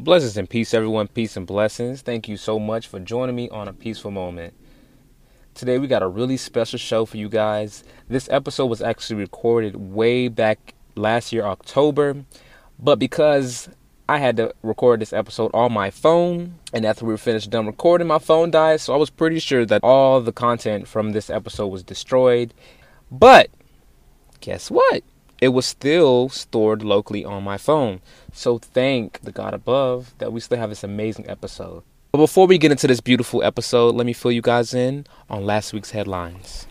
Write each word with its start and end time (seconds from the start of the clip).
Blessings 0.00 0.36
and 0.36 0.48
peace, 0.48 0.74
everyone. 0.74 1.08
Peace 1.08 1.36
and 1.36 1.44
blessings. 1.44 2.02
Thank 2.02 2.28
you 2.28 2.36
so 2.36 2.60
much 2.60 2.86
for 2.86 3.00
joining 3.00 3.34
me 3.34 3.48
on 3.48 3.66
a 3.66 3.72
peaceful 3.72 4.12
moment. 4.12 4.54
Today, 5.54 5.78
we 5.78 5.88
got 5.88 6.04
a 6.04 6.08
really 6.08 6.36
special 6.36 6.78
show 6.78 7.04
for 7.04 7.16
you 7.16 7.28
guys. 7.28 7.82
This 8.06 8.28
episode 8.30 8.66
was 8.66 8.80
actually 8.80 9.16
recorded 9.16 9.74
way 9.74 10.28
back 10.28 10.74
last 10.94 11.32
year, 11.32 11.42
October, 11.42 12.24
but 12.78 13.00
because 13.00 13.68
I 14.08 14.18
had 14.18 14.36
to 14.36 14.54
record 14.62 15.00
this 15.00 15.12
episode 15.12 15.50
on 15.52 15.72
my 15.72 15.90
phone, 15.90 16.60
and 16.72 16.86
after 16.86 17.04
we 17.04 17.12
were 17.12 17.18
finished 17.18 17.50
done 17.50 17.66
recording, 17.66 18.06
my 18.06 18.20
phone 18.20 18.52
died, 18.52 18.80
so 18.80 18.94
I 18.94 18.98
was 18.98 19.10
pretty 19.10 19.40
sure 19.40 19.66
that 19.66 19.82
all 19.82 20.20
the 20.20 20.32
content 20.32 20.86
from 20.86 21.10
this 21.10 21.28
episode 21.28 21.66
was 21.66 21.82
destroyed. 21.82 22.54
But 23.10 23.50
guess 24.40 24.70
what? 24.70 25.02
It 25.40 25.48
was 25.48 25.66
still 25.66 26.28
stored 26.30 26.82
locally 26.82 27.24
on 27.24 27.44
my 27.44 27.58
phone. 27.58 28.00
So 28.32 28.58
thank 28.58 29.20
the 29.20 29.30
God 29.30 29.54
above 29.54 30.12
that 30.18 30.32
we 30.32 30.40
still 30.40 30.58
have 30.58 30.70
this 30.70 30.82
amazing 30.82 31.30
episode. 31.30 31.84
But 32.10 32.18
before 32.18 32.48
we 32.48 32.58
get 32.58 32.72
into 32.72 32.88
this 32.88 33.00
beautiful 33.00 33.44
episode, 33.44 33.94
let 33.94 34.04
me 34.04 34.12
fill 34.12 34.32
you 34.32 34.42
guys 34.42 34.74
in 34.74 35.06
on 35.30 35.44
last 35.44 35.72
week's 35.72 35.92
headlines. 35.92 36.66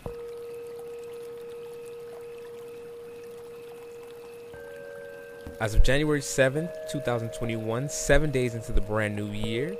As 5.60 5.74
of 5.74 5.82
January 5.82 6.20
7th, 6.20 6.70
2021, 6.92 7.88
seven 7.88 8.30
days 8.30 8.54
into 8.54 8.72
the 8.72 8.80
brand 8.80 9.16
new 9.16 9.26
year, 9.26 9.76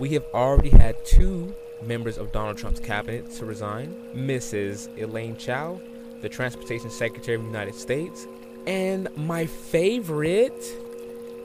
we 0.00 0.10
have 0.10 0.24
already 0.34 0.70
had 0.70 0.96
two 1.06 1.54
members 1.80 2.18
of 2.18 2.32
Donald 2.32 2.58
Trump's 2.58 2.80
cabinet 2.80 3.30
to 3.32 3.46
resign 3.46 3.94
Mrs. 4.14 4.88
Elaine 4.98 5.36
Chao, 5.36 5.80
the 6.22 6.28
Transportation 6.28 6.88
Secretary 6.88 7.34
of 7.34 7.42
the 7.42 7.48
United 7.48 7.74
States, 7.74 8.26
and 8.66 9.08
my 9.16 9.44
favorite, 9.46 10.64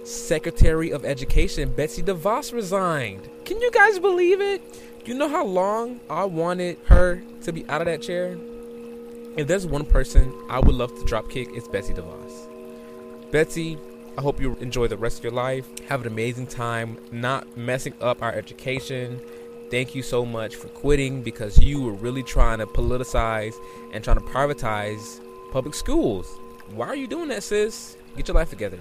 Secretary 0.06 0.92
of 0.92 1.04
Education, 1.04 1.74
Betsy 1.74 2.02
DeVos, 2.02 2.54
resigned. 2.54 3.30
Can 3.44 3.60
you 3.60 3.72
guys 3.72 4.00
believe 4.00 4.40
it? 4.40 4.62
You 5.06 5.16
know 5.16 5.28
how 5.28 5.46
long 5.46 6.00
I 6.10 6.26
wanted 6.26 6.78
her 6.86 7.22
to 7.42 7.52
be 7.52 7.68
out 7.68 7.82
of 7.82 7.88
that 7.88 8.02
chair? 8.02 8.38
If 9.36 9.48
there's 9.48 9.66
one 9.66 9.86
person 9.86 10.34
I 10.50 10.60
would 10.60 10.76
love 10.76 10.98
to 10.98 11.06
drop 11.06 11.30
kick, 11.30 11.50
it's 11.54 11.68
Betsy 11.68 11.94
DeVos. 11.94 13.32
Betsy, 13.32 13.78
I 14.18 14.22
hope 14.22 14.42
you 14.42 14.56
enjoy 14.56 14.88
the 14.88 14.98
rest 14.98 15.20
of 15.20 15.24
your 15.26 15.34
life. 15.34 15.68
Have 15.90 16.02
an 16.02 16.08
amazing 16.08 16.48
time, 16.48 16.98
not 17.12 17.58
messing 17.58 17.94
up 18.02 18.24
our 18.24 18.34
education. 18.34 19.22
Thank 19.70 19.96
you 19.96 20.02
so 20.02 20.26
much 20.26 20.56
for 20.56 20.70
quitting 20.70 21.24
because 21.24 21.58
you 21.62 21.82
were 21.82 21.92
really 21.92 22.24
trying 22.24 22.60
to 22.60 22.66
politicize 22.66 23.54
and 23.92 24.02
trying 24.02 24.18
to 24.18 24.24
privatize 24.24 25.20
public 25.52 25.76
schools. 25.76 26.40
Why 26.74 26.88
are 26.88 26.96
you 26.96 27.08
doing 27.08 27.28
that, 27.30 27.44
sis? 27.44 27.98
Get 28.16 28.30
your 28.30 28.36
life 28.36 28.50
together. 28.50 28.80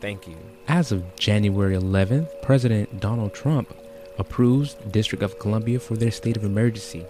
Thank 0.00 0.28
you. 0.28 0.36
As 0.68 0.92
of 0.92 1.16
January 1.16 1.76
11th, 1.76 2.28
President 2.42 3.00
Donald 3.00 3.34
Trump 3.34 3.74
approves 4.18 4.74
District 4.90 5.22
of 5.24 5.38
Columbia 5.40 5.80
for 5.80 5.96
their 5.96 6.10
state 6.10 6.36
of 6.36 6.44
emergency. 6.44 7.04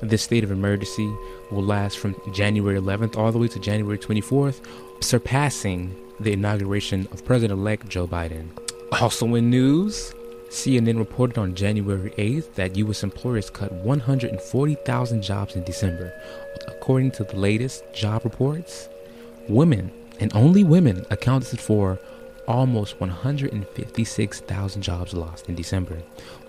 This 0.00 0.22
state 0.22 0.42
of 0.42 0.50
emergency 0.50 1.06
will 1.50 1.62
last 1.62 1.98
from 1.98 2.16
January 2.32 2.80
11th 2.80 3.16
all 3.16 3.30
the 3.30 3.38
way 3.38 3.48
to 3.48 3.60
January 3.60 3.98
24th, 3.98 4.60
surpassing 5.00 5.94
the 6.18 6.32
inauguration 6.32 7.06
of 7.12 7.24
President 7.24 7.58
elect 7.58 7.88
Joe 7.88 8.06
Biden. 8.06 8.48
Also 9.00 9.34
in 9.34 9.50
news, 9.50 10.14
CNN 10.52 10.98
reported 10.98 11.38
on 11.38 11.54
January 11.54 12.10
8th 12.10 12.54
that 12.56 12.76
U.S. 12.76 13.02
employers 13.02 13.48
cut 13.48 13.72
140,000 13.72 15.22
jobs 15.22 15.56
in 15.56 15.64
December. 15.64 16.12
According 16.68 17.12
to 17.12 17.24
the 17.24 17.36
latest 17.36 17.84
job 17.94 18.22
reports, 18.22 18.90
women, 19.48 19.90
and 20.20 20.30
only 20.36 20.62
women, 20.62 21.06
accounted 21.10 21.58
for 21.58 21.98
almost 22.46 23.00
156,000 23.00 24.82
jobs 24.82 25.14
lost 25.14 25.48
in 25.48 25.54
December, 25.54 26.02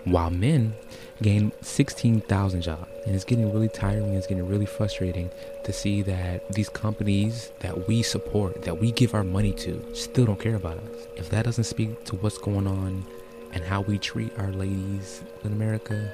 while 0.04 0.30
men 0.30 0.74
gained 1.22 1.52
16,000 1.62 2.60
jobs. 2.60 2.90
And 3.06 3.14
it's 3.14 3.24
getting 3.24 3.50
really 3.54 3.70
tiring, 3.70 4.12
it's 4.12 4.26
getting 4.26 4.46
really 4.46 4.66
frustrating 4.66 5.30
to 5.64 5.72
see 5.72 6.02
that 6.02 6.52
these 6.52 6.68
companies 6.68 7.52
that 7.60 7.88
we 7.88 8.02
support, 8.02 8.64
that 8.64 8.78
we 8.78 8.92
give 8.92 9.14
our 9.14 9.24
money 9.24 9.52
to, 9.54 9.82
still 9.94 10.26
don't 10.26 10.38
care 10.38 10.56
about 10.56 10.76
us. 10.76 11.06
If 11.16 11.30
that 11.30 11.46
doesn't 11.46 11.64
speak 11.64 12.04
to 12.04 12.16
what's 12.16 12.36
going 12.36 12.66
on 12.66 13.06
and 13.54 13.64
how 13.64 13.80
we 13.80 13.98
treat 13.98 14.36
our 14.38 14.50
ladies 14.52 15.22
in 15.44 15.52
America, 15.52 16.12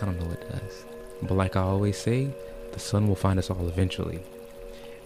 I 0.00 0.04
don't 0.04 0.18
know 0.18 0.26
what 0.26 0.40
does. 0.50 0.84
But 1.22 1.34
like 1.34 1.54
I 1.54 1.60
always 1.60 1.98
say, 1.98 2.30
the 2.72 2.80
sun 2.80 3.06
will 3.06 3.14
find 3.14 3.38
us 3.38 3.50
all 3.50 3.68
eventually. 3.68 4.22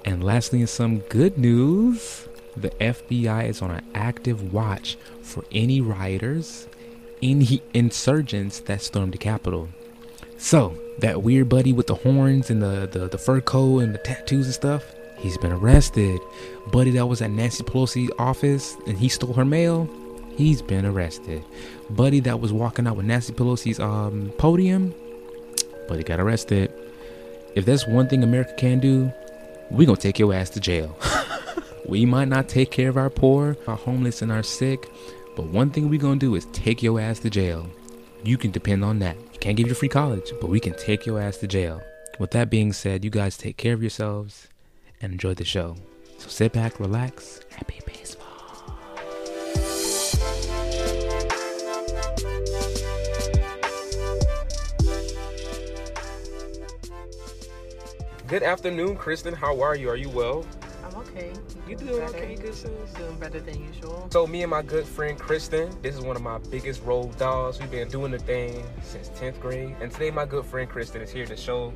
And 0.04 0.22
lastly, 0.22 0.60
in 0.60 0.68
some 0.68 1.00
good 1.00 1.36
news, 1.36 2.28
the 2.56 2.70
FBI 2.70 3.48
is 3.48 3.60
on 3.60 3.72
an 3.72 3.84
active 3.94 4.52
watch 4.52 4.96
for 5.20 5.44
any 5.50 5.80
rioters, 5.80 6.68
any 7.20 7.60
insurgents 7.74 8.60
that 8.60 8.80
stormed 8.80 9.12
the 9.12 9.18
Capitol. 9.18 9.68
So, 10.38 10.78
that 11.00 11.22
weird 11.22 11.48
buddy 11.48 11.72
with 11.72 11.88
the 11.88 11.96
horns 11.96 12.48
and 12.48 12.62
the, 12.62 12.88
the, 12.90 13.08
the 13.08 13.18
fur 13.18 13.40
coat 13.40 13.80
and 13.80 13.94
the 13.94 13.98
tattoos 13.98 14.46
and 14.46 14.54
stuff, 14.54 14.94
he's 15.18 15.36
been 15.38 15.52
arrested. 15.52 16.20
Buddy 16.70 16.92
that 16.92 17.06
was 17.06 17.20
at 17.20 17.30
Nancy 17.30 17.64
Pelosi's 17.64 18.10
office 18.18 18.76
and 18.86 18.96
he 18.96 19.08
stole 19.08 19.32
her 19.34 19.44
mail, 19.44 19.90
he's 20.36 20.62
been 20.62 20.86
arrested. 20.86 21.44
Buddy 21.90 22.20
that 22.20 22.40
was 22.40 22.52
walking 22.52 22.86
out 22.86 22.96
with 22.96 23.06
Nancy 23.06 23.32
Pelosi's 23.32 23.80
um, 23.80 24.32
podium, 24.38 24.94
buddy 25.88 26.02
got 26.02 26.20
arrested. 26.20 26.72
If 27.54 27.64
there's 27.64 27.86
one 27.86 28.08
thing 28.08 28.22
America 28.22 28.52
can 28.56 28.80
do, 28.80 29.12
we 29.70 29.86
gonna 29.86 29.96
take 29.96 30.18
your 30.18 30.32
ass 30.34 30.50
to 30.50 30.60
jail. 30.60 30.96
we 31.88 32.04
might 32.04 32.28
not 32.28 32.48
take 32.48 32.70
care 32.70 32.88
of 32.88 32.96
our 32.96 33.10
poor, 33.10 33.56
our 33.66 33.76
homeless, 33.76 34.22
and 34.22 34.30
our 34.30 34.42
sick, 34.42 34.88
but 35.34 35.46
one 35.46 35.70
thing 35.70 35.88
we 35.88 35.98
gonna 35.98 36.20
do 36.20 36.34
is 36.34 36.46
take 36.46 36.82
your 36.82 37.00
ass 37.00 37.18
to 37.20 37.30
jail. 37.30 37.68
You 38.22 38.36
can 38.36 38.50
depend 38.50 38.84
on 38.84 38.98
that. 39.00 39.16
You 39.32 39.38
can't 39.38 39.56
give 39.56 39.68
you 39.68 39.74
free 39.74 39.88
college, 39.88 40.32
but 40.40 40.50
we 40.50 40.60
can 40.60 40.74
take 40.74 41.06
your 41.06 41.20
ass 41.20 41.38
to 41.38 41.46
jail. 41.46 41.80
With 42.18 42.30
that 42.32 42.50
being 42.50 42.72
said, 42.72 43.04
you 43.04 43.10
guys 43.10 43.36
take 43.36 43.56
care 43.56 43.74
of 43.74 43.82
yourselves 43.82 44.48
and 45.00 45.12
enjoy 45.12 45.34
the 45.34 45.44
show. 45.44 45.76
So 46.18 46.28
sit 46.28 46.52
back, 46.52 46.80
relax, 46.80 47.40
happy 47.50 47.80
baseball. 47.86 48.25
Good 58.26 58.42
afternoon, 58.42 58.96
Kristen. 58.96 59.34
How 59.34 59.60
are 59.62 59.76
you? 59.76 59.88
Are 59.88 59.94
you 59.94 60.08
well? 60.08 60.44
I'm 60.84 60.96
okay. 60.96 61.32
You 61.68 61.76
doing 61.76 62.02
okay, 62.08 62.34
good 62.34 62.56
sis? 62.56 62.92
Doing 62.94 63.16
better 63.20 63.38
than 63.38 63.64
usual. 63.64 64.08
So 64.10 64.26
me 64.26 64.42
and 64.42 64.50
my 64.50 64.62
good 64.62 64.84
friend 64.84 65.16
Kristen, 65.16 65.70
this 65.80 65.94
is 65.94 66.00
one 66.00 66.16
of 66.16 66.22
my 66.22 66.38
biggest 66.38 66.82
role 66.82 67.06
dolls. 67.18 67.60
We've 67.60 67.70
been 67.70 67.88
doing 67.88 68.10
the 68.10 68.18
thing 68.18 68.64
since 68.82 69.10
10th 69.10 69.38
grade. 69.38 69.76
And 69.80 69.92
today 69.92 70.10
my 70.10 70.26
good 70.26 70.44
friend 70.44 70.68
Kristen 70.68 71.02
is 71.02 71.10
here 71.12 71.24
to 71.24 71.36
show 71.36 71.72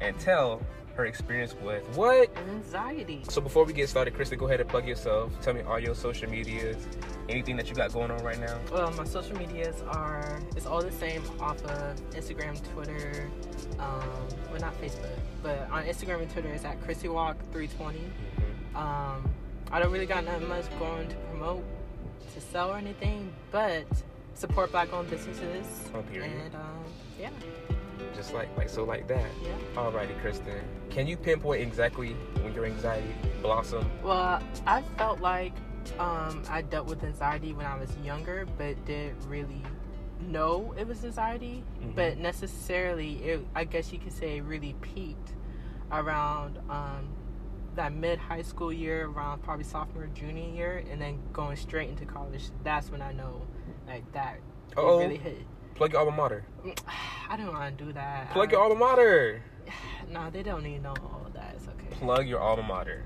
and 0.00 0.18
tell 0.18 0.60
her 0.96 1.06
experience 1.06 1.54
with 1.62 1.84
what? 1.96 2.36
Anxiety. 2.48 3.22
So 3.28 3.40
before 3.40 3.64
we 3.64 3.72
get 3.72 3.88
started, 3.88 4.14
Kristen, 4.14 4.38
go 4.38 4.46
ahead 4.46 4.60
and 4.60 4.68
plug 4.68 4.88
yourself. 4.88 5.32
Tell 5.40 5.54
me 5.54 5.60
all 5.62 5.78
your 5.78 5.94
social 5.94 6.28
medias, 6.28 6.84
anything 7.28 7.56
that 7.58 7.68
you 7.68 7.76
got 7.76 7.92
going 7.92 8.10
on 8.10 8.22
right 8.24 8.40
now. 8.40 8.58
Well, 8.72 8.90
my 8.92 9.04
social 9.04 9.38
medias 9.38 9.82
are 9.86 10.40
it's 10.56 10.66
all 10.66 10.82
the 10.82 10.90
same 10.90 11.22
off 11.38 11.64
of 11.64 11.96
Instagram, 12.10 12.60
Twitter, 12.72 13.30
um, 13.78 14.02
well 14.50 14.60
not 14.60 14.78
Facebook, 14.80 15.16
but 15.42 15.68
on 15.70 15.84
Instagram 15.84 16.22
and 16.22 16.30
Twitter 16.30 16.48
it's 16.48 16.64
at 16.64 16.80
ChrissyWalk320. 16.82 17.96
Um, 18.74 19.28
I 19.70 19.78
don't 19.80 19.92
really 19.92 20.06
got 20.06 20.24
nothing 20.24 20.48
much 20.48 20.64
going 20.78 21.08
to 21.08 21.16
promote, 21.30 21.64
to 22.34 22.40
sell 22.40 22.70
or 22.70 22.76
anything, 22.76 23.32
but 23.50 23.84
support 24.34 24.70
black-owned 24.70 25.10
businesses. 25.10 25.90
Oh, 25.94 26.02
period. 26.02 26.30
And 26.44 26.54
um, 26.54 26.84
yeah, 27.20 27.30
Just 28.14 28.32
like 28.34 28.48
like 28.56 28.68
so 28.68 28.84
like 28.84 29.06
that. 29.08 29.26
yeah. 29.42 29.54
Alrighty, 29.74 30.18
Kristen. 30.20 30.60
Can 30.90 31.06
you 31.06 31.16
pinpoint 31.16 31.62
exactly 31.62 32.10
when 32.42 32.54
your 32.54 32.64
anxiety 32.66 33.12
blossomed? 33.42 33.86
Well, 34.02 34.42
I 34.66 34.82
felt 34.98 35.20
like 35.20 35.52
um, 35.98 36.42
I 36.48 36.62
dealt 36.62 36.86
with 36.86 37.02
anxiety 37.04 37.52
when 37.52 37.66
I 37.66 37.76
was 37.76 37.90
younger, 38.04 38.46
but 38.58 38.82
didn't 38.86 39.16
really 39.26 39.62
know 40.22 40.74
it 40.78 40.86
was 40.86 41.04
anxiety. 41.04 41.64
Mhm. 41.82 41.94
But 41.94 42.18
necessarily, 42.18 43.14
it, 43.24 43.46
I 43.54 43.64
guess 43.64 43.92
you 43.92 43.98
could 43.98 44.12
say, 44.12 44.38
it 44.38 44.42
really 44.42 44.74
peaked 44.80 45.32
around 45.90 46.58
um, 46.70 47.08
that 47.74 47.92
mid 47.92 48.18
high 48.18 48.42
school 48.42 48.72
year, 48.72 49.06
around 49.06 49.42
probably 49.42 49.64
sophomore, 49.64 50.06
junior 50.14 50.48
year, 50.48 50.84
and 50.90 51.00
then 51.00 51.18
going 51.32 51.56
straight 51.56 51.88
into 51.90 52.04
college. 52.04 52.50
That's 52.64 52.90
when 52.90 53.02
I 53.02 53.12
know, 53.12 53.42
like 53.86 54.10
that, 54.12 54.36
it 54.76 54.78
really 54.80 55.16
hit. 55.16 55.38
Plug 55.74 55.92
your 55.92 56.00
alma 56.02 56.12
mater. 56.16 56.44
I 57.28 57.36
don't 57.36 57.52
want 57.52 57.76
to 57.78 57.84
do 57.84 57.92
that. 57.94 58.30
Plug 58.32 58.48
I- 58.48 58.52
your 58.52 58.62
alma 58.62 58.74
mater. 58.74 59.42
No, 60.10 60.28
they 60.28 60.42
don't 60.42 60.62
need 60.62 60.76
to 60.78 60.82
know 60.82 60.94
all 61.02 61.22
of 61.24 61.32
that. 61.32 61.54
It's 61.56 61.66
okay. 61.68 61.86
Plug 61.92 62.26
your 62.28 62.40
alma 62.40 62.62
mater. 62.62 63.04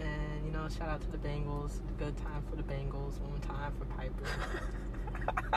And 0.00 0.46
you 0.46 0.50
know, 0.50 0.66
shout 0.68 0.88
out 0.88 1.02
to 1.02 1.10
the 1.10 1.18
Bengals. 1.18 1.80
Good 1.98 2.16
time 2.16 2.42
for 2.48 2.56
the 2.56 2.62
Bengals. 2.62 3.20
One 3.20 3.38
time 3.42 3.72
for 3.78 3.84
Piper. 3.86 4.24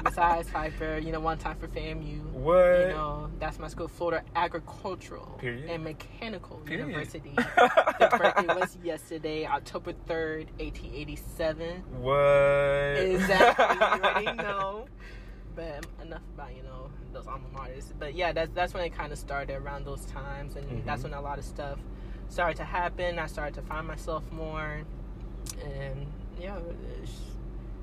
Besides 0.04 0.50
Piper, 0.50 0.98
you 0.98 1.12
know, 1.12 1.20
one 1.20 1.38
time 1.38 1.58
for 1.58 1.68
FAMU. 1.68 2.22
What? 2.32 2.56
You 2.56 2.88
know, 2.94 3.30
that's 3.40 3.60
my 3.60 3.68
school, 3.68 3.88
Florida 3.88 4.24
Agricultural 4.36 5.38
Period. 5.40 5.70
and 5.70 5.84
Mechanical 5.84 6.58
Period. 6.58 6.88
University. 6.88 7.32
the 7.36 8.10
birthday 8.18 8.48
was 8.54 8.78
yesterday, 8.84 9.46
October 9.46 9.94
3rd, 10.08 10.48
1887. 10.60 11.84
What? 12.00 12.14
Exactly. 12.98 13.76
you 13.76 13.82
already 14.04 14.38
know. 14.38 14.86
But 15.56 15.86
enough 16.02 16.22
about, 16.34 16.56
you 16.56 16.64
know, 16.64 16.90
those 17.14 17.28
alma 17.28 17.46
maters. 17.56 17.94
But 18.00 18.16
yeah, 18.16 18.32
that's 18.32 18.52
that's 18.54 18.74
when 18.74 18.84
it 18.84 18.90
kind 18.96 19.12
of 19.12 19.20
started 19.20 19.56
around 19.56 19.86
those 19.86 20.04
times. 20.06 20.56
And 20.56 20.66
Mhm. 20.68 20.86
that's 20.86 21.04
when 21.04 21.14
a 21.14 21.22
lot 21.22 21.38
of 21.38 21.46
stuff 21.46 21.78
started 22.30 22.58
to 22.58 22.64
happen. 22.64 23.20
I 23.20 23.28
started 23.28 23.54
to 23.56 23.62
find 23.62 23.86
myself 23.86 24.24
more. 24.32 24.82
And 25.64 26.08
yeah, 26.42 26.58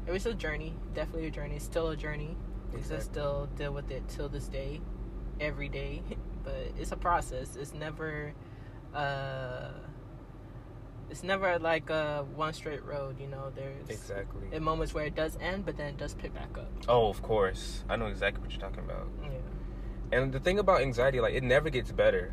it 0.07 0.13
was, 0.13 0.27
a 0.27 0.35
journey. 0.35 0.75
Definitely 0.95 1.29
a 1.29 1.31
journey. 1.31 1.57
It's 1.57 1.65
still 1.65 1.89
a 1.89 1.97
journey. 1.97 2.37
Because 2.73 2.93
I 2.93 2.99
still 2.99 3.49
deal 3.57 3.73
with 3.73 3.91
it 3.91 4.09
till 4.09 4.29
this 4.29 4.47
day. 4.47 4.81
Every 5.41 5.69
day. 5.69 6.03
But 6.43 6.73
it's 6.79 6.91
a 6.91 6.97
process. 6.97 7.55
It's 7.55 7.75
never. 7.75 8.33
Uh, 8.95 9.69
it's 11.11 11.23
never 11.23 11.59
like 11.59 11.91
a 11.91 12.25
one 12.35 12.55
straight 12.55 12.85
road, 12.85 13.21
you 13.21 13.27
know. 13.27 13.51
There's 13.55 13.91
Exactly. 13.91 14.49
in 14.53 14.63
moments 14.63 14.95
where 14.95 15.05
it 15.05 15.15
does 15.15 15.37
end, 15.41 15.67
but 15.67 15.77
then 15.77 15.89
it 15.89 15.99
does 15.99 16.15
pick 16.15 16.33
back 16.33 16.57
up. 16.57 16.71
Oh, 16.89 17.09
of 17.09 17.21
course. 17.21 17.85
I 17.91 17.97
know 17.97 18.07
exactly 18.07 18.41
what 18.43 18.53
you're 18.53 18.61
talking 18.61 18.85
about. 18.85 19.09
Yeah. 19.23 19.29
And 20.13 20.33
the 20.33 20.41
thing 20.41 20.59
about 20.59 20.81
anxiety, 20.81 21.21
like 21.21 21.35
it 21.35 21.43
never 21.43 21.69
gets 21.69 21.93
better. 21.93 22.33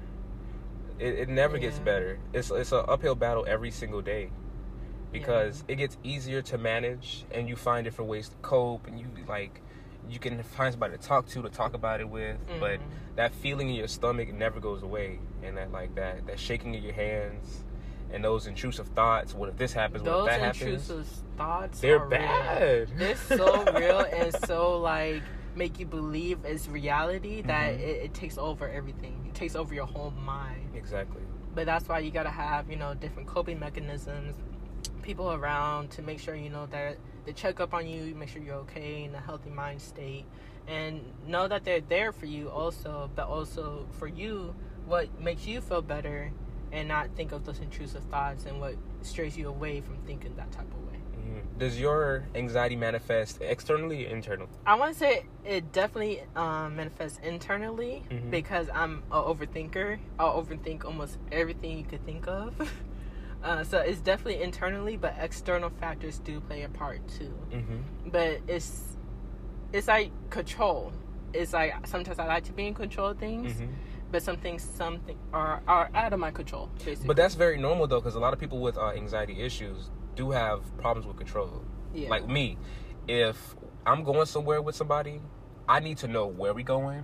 It, 0.99 1.15
it 1.19 1.29
never 1.29 1.57
gets 1.57 1.79
better. 1.79 2.19
It's 2.33 2.49
it's 2.49 2.71
an 2.71 2.85
uphill 2.87 3.15
battle 3.15 3.45
every 3.47 3.71
single 3.71 4.01
day, 4.01 4.31
because 5.11 5.63
it 5.67 5.75
gets 5.75 5.97
easier 6.03 6.41
to 6.43 6.57
manage, 6.57 7.25
and 7.31 7.47
you 7.47 7.55
find 7.55 7.83
different 7.85 8.09
ways 8.09 8.29
to 8.29 8.35
cope, 8.41 8.87
and 8.87 8.99
you 8.99 9.07
like 9.27 9.61
you 10.09 10.19
can 10.19 10.41
find 10.41 10.71
somebody 10.73 10.95
to 10.95 11.03
talk 11.03 11.27
to 11.27 11.41
to 11.41 11.49
talk 11.49 11.73
about 11.73 11.99
it 11.99 12.07
with. 12.07 12.37
But 12.59 12.79
Mhm. 12.79 12.83
that 13.15 13.33
feeling 13.33 13.69
in 13.69 13.75
your 13.75 13.87
stomach 13.89 14.31
never 14.33 14.59
goes 14.59 14.81
away, 14.83 15.19
and 15.43 15.57
that 15.57 15.71
like 15.71 15.95
that 15.95 16.25
that 16.27 16.39
shaking 16.39 16.75
of 16.75 16.83
your 16.83 16.93
hands, 16.93 17.63
and 18.13 18.23
those 18.23 18.47
intrusive 18.47 18.87
thoughts. 18.89 19.33
What 19.33 19.49
if 19.49 19.57
this 19.57 19.73
happens? 19.73 20.03
What 20.03 20.19
if 20.19 20.25
that 20.27 20.39
happens? 20.39 20.87
Those 20.87 20.97
intrusive 20.99 21.23
thoughts 21.37 21.79
They're 21.81 21.99
are 22.01 22.07
bad. 22.07 22.89
Real. 22.91 22.97
They're 22.99 23.15
so 23.15 23.73
real 23.73 23.99
and 23.99 24.33
so 24.45 24.77
like 24.79 25.23
make 25.55 25.79
you 25.79 25.85
believe 25.87 26.37
it's 26.45 26.67
reality 26.69 27.41
that 27.41 27.73
Mhm. 27.73 27.79
it, 27.79 28.03
it 28.03 28.13
takes 28.13 28.37
over 28.37 28.69
everything. 28.69 29.25
It 29.27 29.33
takes 29.33 29.55
over 29.55 29.73
your 29.73 29.87
whole 29.87 30.11
mind. 30.11 30.69
Exactly. 30.75 31.23
But 31.55 31.65
that's 31.65 31.87
why 31.89 31.99
you 31.99 32.11
gotta 32.11 32.29
have 32.29 32.69
you 32.69 32.77
know 32.77 32.93
different 32.93 33.27
coping 33.27 33.59
mechanisms, 33.59 34.35
people 35.07 35.31
around 35.31 35.89
to 35.89 36.01
make 36.01 36.19
sure 36.19 36.35
you 36.35 36.49
know 36.49 36.65
that 36.67 36.97
they 37.25 37.31
check 37.31 37.61
up 37.61 37.73
on 37.73 37.87
you, 37.87 38.13
make 38.13 38.27
sure 38.27 38.41
you're 38.41 38.55
okay 38.67 39.05
in 39.05 39.15
a 39.15 39.19
healthy 39.19 39.49
mind 39.49 39.81
state, 39.81 40.25
and 40.67 41.01
know 41.25 41.47
that 41.47 41.63
they're 41.63 41.79
there 41.79 42.11
for 42.11 42.25
you 42.25 42.49
also. 42.49 43.09
But 43.15 43.27
also 43.27 43.87
for 43.97 44.07
you, 44.07 44.53
what 44.85 45.07
makes 45.19 45.47
you 45.47 45.61
feel 45.61 45.81
better, 45.81 46.31
and 46.73 46.89
not 46.89 47.07
think 47.15 47.31
of 47.31 47.45
those 47.45 47.59
intrusive 47.59 48.03
thoughts 48.11 48.45
and 48.45 48.59
what 48.59 48.75
strays 49.01 49.37
you 49.37 49.47
away 49.47 49.79
from 49.79 49.95
thinking 50.05 50.35
that 50.35 50.51
type 50.51 50.69
of 50.73 50.91
way. 50.91 50.99
Mhm. 51.17 51.57
Does 51.57 51.79
your 51.79 52.25
anxiety 52.35 52.75
manifest 52.75 53.41
externally 53.41 54.05
or 54.05 54.09
internally? 54.09 54.49
I 54.65 54.75
want 54.75 54.91
to 54.91 54.99
say 54.99 55.25
it 55.45 55.71
definitely 55.71 56.23
um, 56.35 56.75
manifests 56.75 57.19
internally 57.23 58.03
Mhm. 58.11 58.29
because 58.29 58.67
I'm 58.73 59.03
an 59.11 59.23
overthinker. 59.31 59.99
I'll 60.19 60.43
overthink 60.43 60.83
almost 60.83 61.17
everything 61.31 61.77
you 61.77 61.85
could 61.85 62.05
think 62.05 62.27
of. 62.27 62.53
uh, 63.43 63.63
so 63.63 63.77
it's 63.79 63.99
definitely 64.01 64.41
internally, 64.43 64.97
but 64.97 65.15
external 65.19 65.69
factors 65.69 66.19
do 66.19 66.39
play 66.41 66.63
a 66.63 66.69
part 66.69 67.07
too. 67.07 67.33
Mm-hmm. 67.51 68.09
But 68.09 68.41
it's 68.47 68.97
it's 69.73 69.87
like 69.87 70.11
control. 70.29 70.93
It's 71.33 71.53
like 71.53 71.85
sometimes 71.87 72.19
I 72.19 72.25
like 72.25 72.45
to 72.45 72.53
be 72.53 72.67
in 72.67 72.73
control 72.73 73.09
of 73.09 73.17
things, 73.19 73.53
Mm-hmm. 73.53 73.73
but 74.11 74.23
some 74.23 74.37
things 74.37 74.63
something 74.63 75.17
are 75.33 75.61
are 75.67 75.89
out 75.93 76.13
of 76.13 76.19
my 76.19 76.31
control. 76.31 76.69
Basically, 76.83 77.07
But 77.07 77.17
that's 77.17 77.35
very 77.35 77.57
normal 77.57 77.87
though, 77.87 77.99
because 77.99 78.15
a 78.15 78.19
lot 78.19 78.33
of 78.33 78.39
people 78.39 78.59
with 78.59 78.77
uh, 78.77 78.89
anxiety 78.91 79.41
issues 79.41 79.91
do 80.15 80.31
have 80.31 80.61
problems 80.77 81.05
with 81.05 81.17
control. 81.17 81.63
yeah. 81.93 82.09
Like 82.09 82.27
me, 82.27 82.57
if 83.07 83.55
I'm 83.85 84.03
going 84.03 84.25
somewhere 84.25 84.61
with 84.61 84.75
somebody, 84.75 85.21
I 85.69 85.79
need 85.79 85.97
to 85.99 86.07
know 86.07 86.25
where 86.27 86.53
we 86.53 86.63
going, 86.63 87.03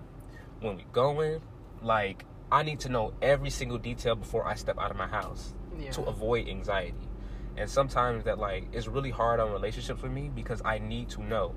when 0.61 0.77
we 0.77 0.85
going. 0.91 1.41
Like 1.81 2.25
I 2.51 2.63
need 2.63 2.79
to 2.81 2.89
know 2.89 3.13
every 3.21 3.49
single 3.49 3.77
detail 3.77 4.15
before 4.15 4.47
I 4.47 4.55
step 4.55 4.77
out 4.79 4.89
of 4.89 4.97
my 4.97 5.07
house 5.07 5.53
yeah. 5.79 5.91
to 5.91 6.03
avoid 6.03 6.47
anxiety. 6.47 7.09
And 7.57 7.69
sometimes 7.69 8.23
that 8.23 8.39
like 8.39 8.73
is 8.73 8.87
really 8.87 9.11
hard 9.11 9.39
on 9.39 9.51
relationships 9.51 10.01
with 10.01 10.11
me 10.11 10.29
because 10.33 10.61
I 10.65 10.79
need 10.79 11.09
to 11.09 11.23
know. 11.23 11.55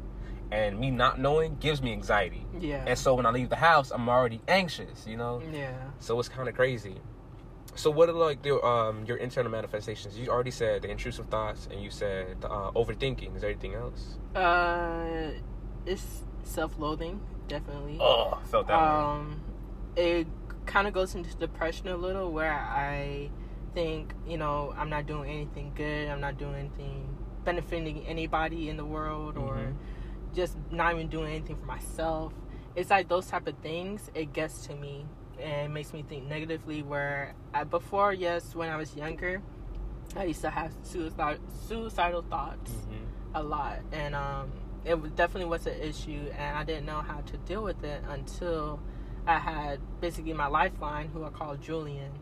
And 0.52 0.78
me 0.78 0.90
not 0.90 1.18
knowing 1.18 1.56
gives 1.56 1.82
me 1.82 1.92
anxiety. 1.92 2.46
yeah. 2.60 2.84
And 2.86 2.96
so 2.98 3.14
when 3.14 3.26
I 3.26 3.30
leave 3.30 3.48
the 3.48 3.56
house, 3.56 3.90
I'm 3.90 4.08
already 4.08 4.40
anxious, 4.46 5.06
you 5.06 5.16
know? 5.16 5.42
yeah. 5.52 5.72
So 5.98 6.18
it's 6.20 6.28
kind 6.28 6.48
of 6.48 6.54
crazy. 6.54 6.96
So 7.74 7.90
what 7.90 8.08
are 8.08 8.12
like 8.12 8.42
the, 8.42 8.62
um, 8.62 9.04
your 9.06 9.16
internal 9.18 9.50
manifestations? 9.50 10.16
You 10.16 10.28
already 10.28 10.50
said 10.50 10.82
the 10.82 10.90
intrusive 10.90 11.26
thoughts, 11.26 11.68
and 11.70 11.82
you 11.82 11.90
said 11.90 12.40
the, 12.40 12.50
uh, 12.50 12.70
overthinking. 12.72 13.34
Is 13.34 13.42
there 13.42 13.50
anything 13.50 13.74
else? 13.74 14.18
Uh, 14.34 15.32
it's 15.84 16.22
self-loathing, 16.44 17.20
definitely. 17.48 17.98
Oh, 18.00 18.38
felt 18.50 18.68
that 18.68 18.78
um, 18.78 19.42
it 19.96 20.26
kind 20.64 20.86
of 20.86 20.94
goes 20.94 21.14
into 21.14 21.34
depression 21.36 21.88
a 21.88 21.96
little, 21.96 22.32
where 22.32 22.52
I 22.52 23.30
think 23.76 24.14
you 24.26 24.38
know 24.38 24.72
I'm 24.78 24.88
not 24.88 25.04
doing 25.06 25.28
anything 25.30 25.72
good. 25.74 26.08
I'm 26.08 26.20
not 26.20 26.38
doing 26.38 26.54
anything 26.54 27.14
benefiting 27.44 28.04
anybody 28.06 28.70
in 28.70 28.76
the 28.78 28.84
world, 28.84 29.36
or 29.36 29.56
Mhm. 29.56 29.74
just 30.34 30.56
not 30.70 30.94
even 30.94 31.08
doing 31.08 31.28
anything 31.36 31.56
for 31.56 31.66
myself. 31.66 32.32
It's 32.74 32.90
like 32.90 33.06
those 33.08 33.26
type 33.26 33.46
of 33.46 33.56
things. 33.58 34.10
It 34.14 34.32
gets 34.32 34.66
to 34.66 34.74
me 34.74 35.06
and 35.38 35.74
makes 35.74 35.92
me 35.92 36.02
think 36.02 36.26
negatively. 36.26 36.82
Where 36.82 37.34
I, 37.52 37.64
before, 37.64 38.12
yes, 38.14 38.56
when 38.56 38.70
I 38.70 38.76
was 38.76 38.96
younger, 38.96 39.42
I 40.16 40.24
used 40.24 40.40
to 40.40 40.50
have 40.50 40.72
suicide, 40.82 41.38
suicidal 41.68 42.22
thoughts 42.22 42.72
Mhm. 42.72 43.06
a 43.34 43.42
lot 43.42 43.80
and 43.92 44.14
um 44.14 44.50
it 44.86 44.96
definitely 45.14 45.50
was 45.50 45.66
an 45.66 45.78
issue 45.90 46.22
and 46.38 46.56
i 46.56 46.62
didn't 46.64 46.86
know 46.86 47.02
how 47.02 47.20
to 47.20 47.36
deal 47.38 47.62
with 47.62 47.82
it 47.84 48.00
until 48.08 48.80
i 49.26 49.36
had 49.36 49.78
basically 50.00 50.32
my 50.32 50.46
lifeline 50.46 51.08
who 51.08 51.22
i 51.24 51.28
call 51.28 51.54
julian 51.56 52.12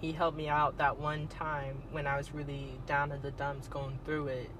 he 0.00 0.12
helped 0.12 0.36
me 0.36 0.48
out 0.48 0.78
that 0.78 0.98
one 0.98 1.28
time 1.28 1.82
when 1.90 2.06
i 2.06 2.16
was 2.16 2.32
really 2.32 2.72
down 2.86 3.12
in 3.12 3.20
the 3.22 3.30
dumps 3.32 3.68
going 3.68 3.98
through 4.04 4.28
it. 4.28 4.50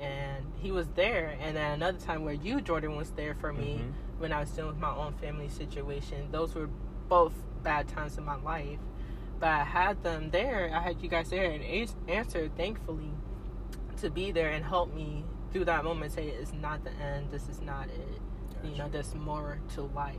And 0.00 0.44
he 0.58 0.70
was 0.72 0.88
there 0.94 1.36
and 1.40 1.54
then 1.56 1.72
another 1.72 1.98
time 1.98 2.24
where 2.24 2.34
you 2.34 2.60
jordan 2.60 2.96
was 2.96 3.10
there 3.10 3.34
for 3.34 3.52
me 3.52 3.82
Mhm. 3.84 3.92
when 4.20 4.32
i 4.32 4.40
was 4.40 4.50
dealing 4.50 4.70
with 4.72 4.80
my 4.80 4.94
own 4.94 5.12
family 5.14 5.48
situation. 5.48 6.30
Those 6.32 6.54
were 6.54 6.68
both 7.08 7.34
bad 7.62 7.86
times 7.88 8.16
in 8.18 8.24
my 8.24 8.36
life 8.36 8.78
but 9.38 9.48
i 9.48 9.64
had 9.64 10.02
them 10.02 10.30
there. 10.30 10.70
I 10.74 10.80
had 10.80 11.00
you 11.02 11.08
guys 11.08 11.30
there 11.30 11.50
and 11.50 11.62
ans- 11.62 11.96
answered 12.08 12.56
thankfully 12.56 13.12
to 13.98 14.10
be 14.10 14.30
there 14.32 14.50
and 14.50 14.64
help 14.64 14.94
me 14.94 15.24
through 15.52 15.64
that 15.66 15.84
moment 15.84 16.12
say 16.12 16.28
it's 16.28 16.52
not 16.52 16.84
the 16.84 16.92
end. 16.92 17.30
This 17.30 17.48
is 17.48 17.60
not 17.60 17.88
it. 17.88 18.20
You 18.64 18.76
know 18.76 18.88
there's 18.88 19.14
more 19.14 19.58
to 19.74 19.82
life. 19.82 20.16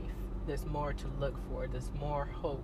There's 0.48 0.66
more 0.66 0.94
to 0.94 1.08
look 1.20 1.36
for. 1.48 1.68
There's 1.68 1.92
more 2.00 2.26
hope 2.26 2.64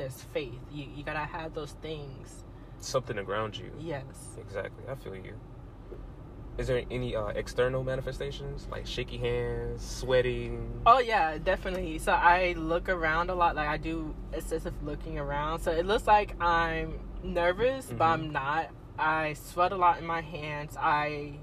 there's 0.00 0.22
faith 0.32 0.58
you, 0.72 0.86
you 0.96 1.04
gotta 1.04 1.18
have 1.20 1.52
those 1.54 1.72
things 1.82 2.44
Something 2.78 3.16
to 3.16 3.22
ground 3.22 3.58
you. 3.58 3.70
yes 3.78 4.04
Exactly. 4.40 4.84
I 4.88 4.94
feel 4.94 5.14
you. 5.14 5.34
Is 6.56 6.66
there 6.66 6.82
any 6.90 7.14
uh, 7.14 7.26
external 7.28 7.84
manifestations 7.84 8.66
like 8.70 8.86
shaky 8.86 9.18
hands, 9.18 9.84
sweating? 9.84 10.80
oh 10.86 10.98
yeah 10.98 11.36
definitely 11.36 11.98
so 11.98 12.12
i 12.12 12.54
look 12.56 12.88
around 12.88 13.28
a 13.28 13.34
lot 13.34 13.54
like 13.54 13.68
i 13.68 13.76
do 13.76 14.14
excessive 14.32 14.72
looking 14.82 15.18
around 15.18 15.60
so 15.60 15.70
it 15.70 15.84
looks 15.84 16.06
like 16.06 16.34
i'm 16.42 16.98
nervous 17.22 17.86
but 17.98 18.04
Mhm. 18.06 18.12
i'm 18.12 18.30
not 18.30 18.70
i 18.98 19.34
sweat 19.34 19.72
a 19.72 19.76
lot 19.76 19.98
in 19.98 20.06
my 20.06 20.22
hands 20.22 20.74
i 20.78 21.34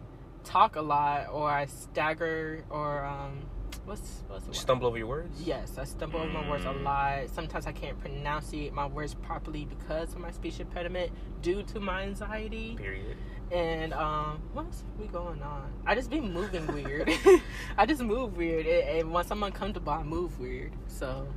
talk 0.44 0.76
a 0.76 0.82
lot 0.82 1.28
or 1.32 1.48
i 1.52 1.66
stagger 1.68 2.64
or 2.72 3.06
um 3.06 3.42
what's 3.88 4.24
what's 4.28 4.44
the 4.44 4.50
word? 4.52 4.56
Stumble 4.56 4.88
over 4.88 4.98
your 4.98 5.08
words? 5.08 5.42
Yes, 5.42 5.78
I 5.78 5.86
stumble 5.86 6.20
over 6.20 6.30
my 6.30 6.48
words 6.50 6.66
a 6.66 6.72
lot. 6.72 7.30
Sometimes 7.34 7.66
I 7.66 7.72
can't 7.72 8.00
pronunciate 8.00 8.74
my 8.74 8.86
words 8.86 9.14
properly 9.16 9.66
because 9.66 10.14
of 10.14 10.20
my 10.20 10.32
speech 10.32 10.60
impediment 10.60 11.12
due 11.42 11.64
to 11.64 11.80
my 11.80 12.04
anxiety. 12.04 12.76
Period. 12.78 13.18
And 13.52 13.94
um, 13.94 14.42
what's 14.54 14.84
we 15.00 15.08
going 15.08 15.42
on? 15.42 15.72
I 15.86 15.96
just 15.96 16.10
be 16.10 16.20
moving 16.20 16.68
weird. 16.68 17.10
I 17.78 17.86
just 17.86 18.02
move 18.02 18.36
weird, 18.36 18.66
and, 18.68 19.00
and 19.00 19.12
once 19.12 19.32
I'm 19.32 19.42
uncomfortable, 19.42 19.94
I 19.94 20.04
move 20.04 20.38
weird. 20.40 20.74
So, 20.88 21.28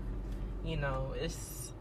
you 0.64 0.76
know, 0.76 1.14
it's 1.16 1.72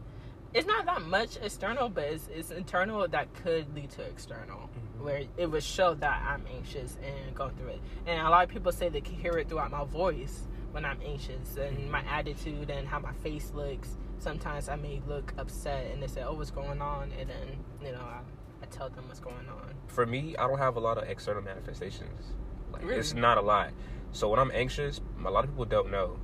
it's 0.54 0.66
not 0.66 0.84
that 0.86 1.02
much 1.02 1.36
external, 1.42 1.88
but 1.88 2.04
it's 2.04 2.28
it's 2.32 2.50
internal 2.52 3.06
that 3.08 3.34
could 3.34 3.74
lead 3.74 3.90
to 3.90 4.02
external, 4.02 4.68
Mhm. 4.70 5.04
where 5.04 5.22
it 5.36 5.46
would 5.46 5.62
show 5.64 5.94
that 5.94 6.22
I'm 6.26 6.44
anxious 6.56 6.96
and 7.04 7.34
going 7.34 7.54
through 7.56 7.68
it. 7.68 7.80
And 8.06 8.24
a 8.24 8.30
lot 8.30 8.44
of 8.44 8.50
people 8.50 8.70
say 8.72 8.88
they 8.88 9.00
can 9.00 9.14
hear 9.14 9.32
it 9.38 9.48
throughout 9.48 9.70
my 9.72 9.84
voice, 9.84 10.46
when 10.72 10.84
I'm 10.84 10.98
anxious 11.04 11.56
and 11.56 11.90
my 11.90 12.02
attitude 12.08 12.70
and 12.70 12.86
how 12.86 12.98
my 12.98 13.12
face 13.14 13.52
looks. 13.54 13.96
Sometimes 14.18 14.68
I 14.68 14.76
may 14.76 15.00
look 15.08 15.32
upset 15.38 15.86
and 15.92 16.02
they 16.02 16.06
say, 16.06 16.22
"Oh, 16.22 16.34
what's 16.34 16.50
going 16.50 16.80
on?" 16.82 17.10
And 17.18 17.30
then 17.30 17.64
you 17.84 17.92
know 17.92 18.00
I, 18.02 18.20
I 18.62 18.66
tell 18.70 18.90
them 18.90 19.04
what's 19.08 19.20
going 19.20 19.48
on. 19.48 19.74
For 19.86 20.04
me, 20.06 20.36
I 20.36 20.46
don't 20.46 20.58
have 20.58 20.76
a 20.76 20.80
lot 20.80 20.98
of 20.98 21.04
external 21.08 21.42
manifestations. 21.42 22.34
Like 22.72 22.82
Really? 22.84 22.96
it's 22.96 23.14
not 23.14 23.38
a 23.38 23.40
lot. 23.40 23.70
So 24.12 24.28
when 24.28 24.38
I'm 24.38 24.50
anxious, 24.52 25.00
a 25.24 25.30
lot 25.30 25.44
of 25.44 25.50
people 25.50 25.64
don't 25.64 25.90
know 25.90 26.18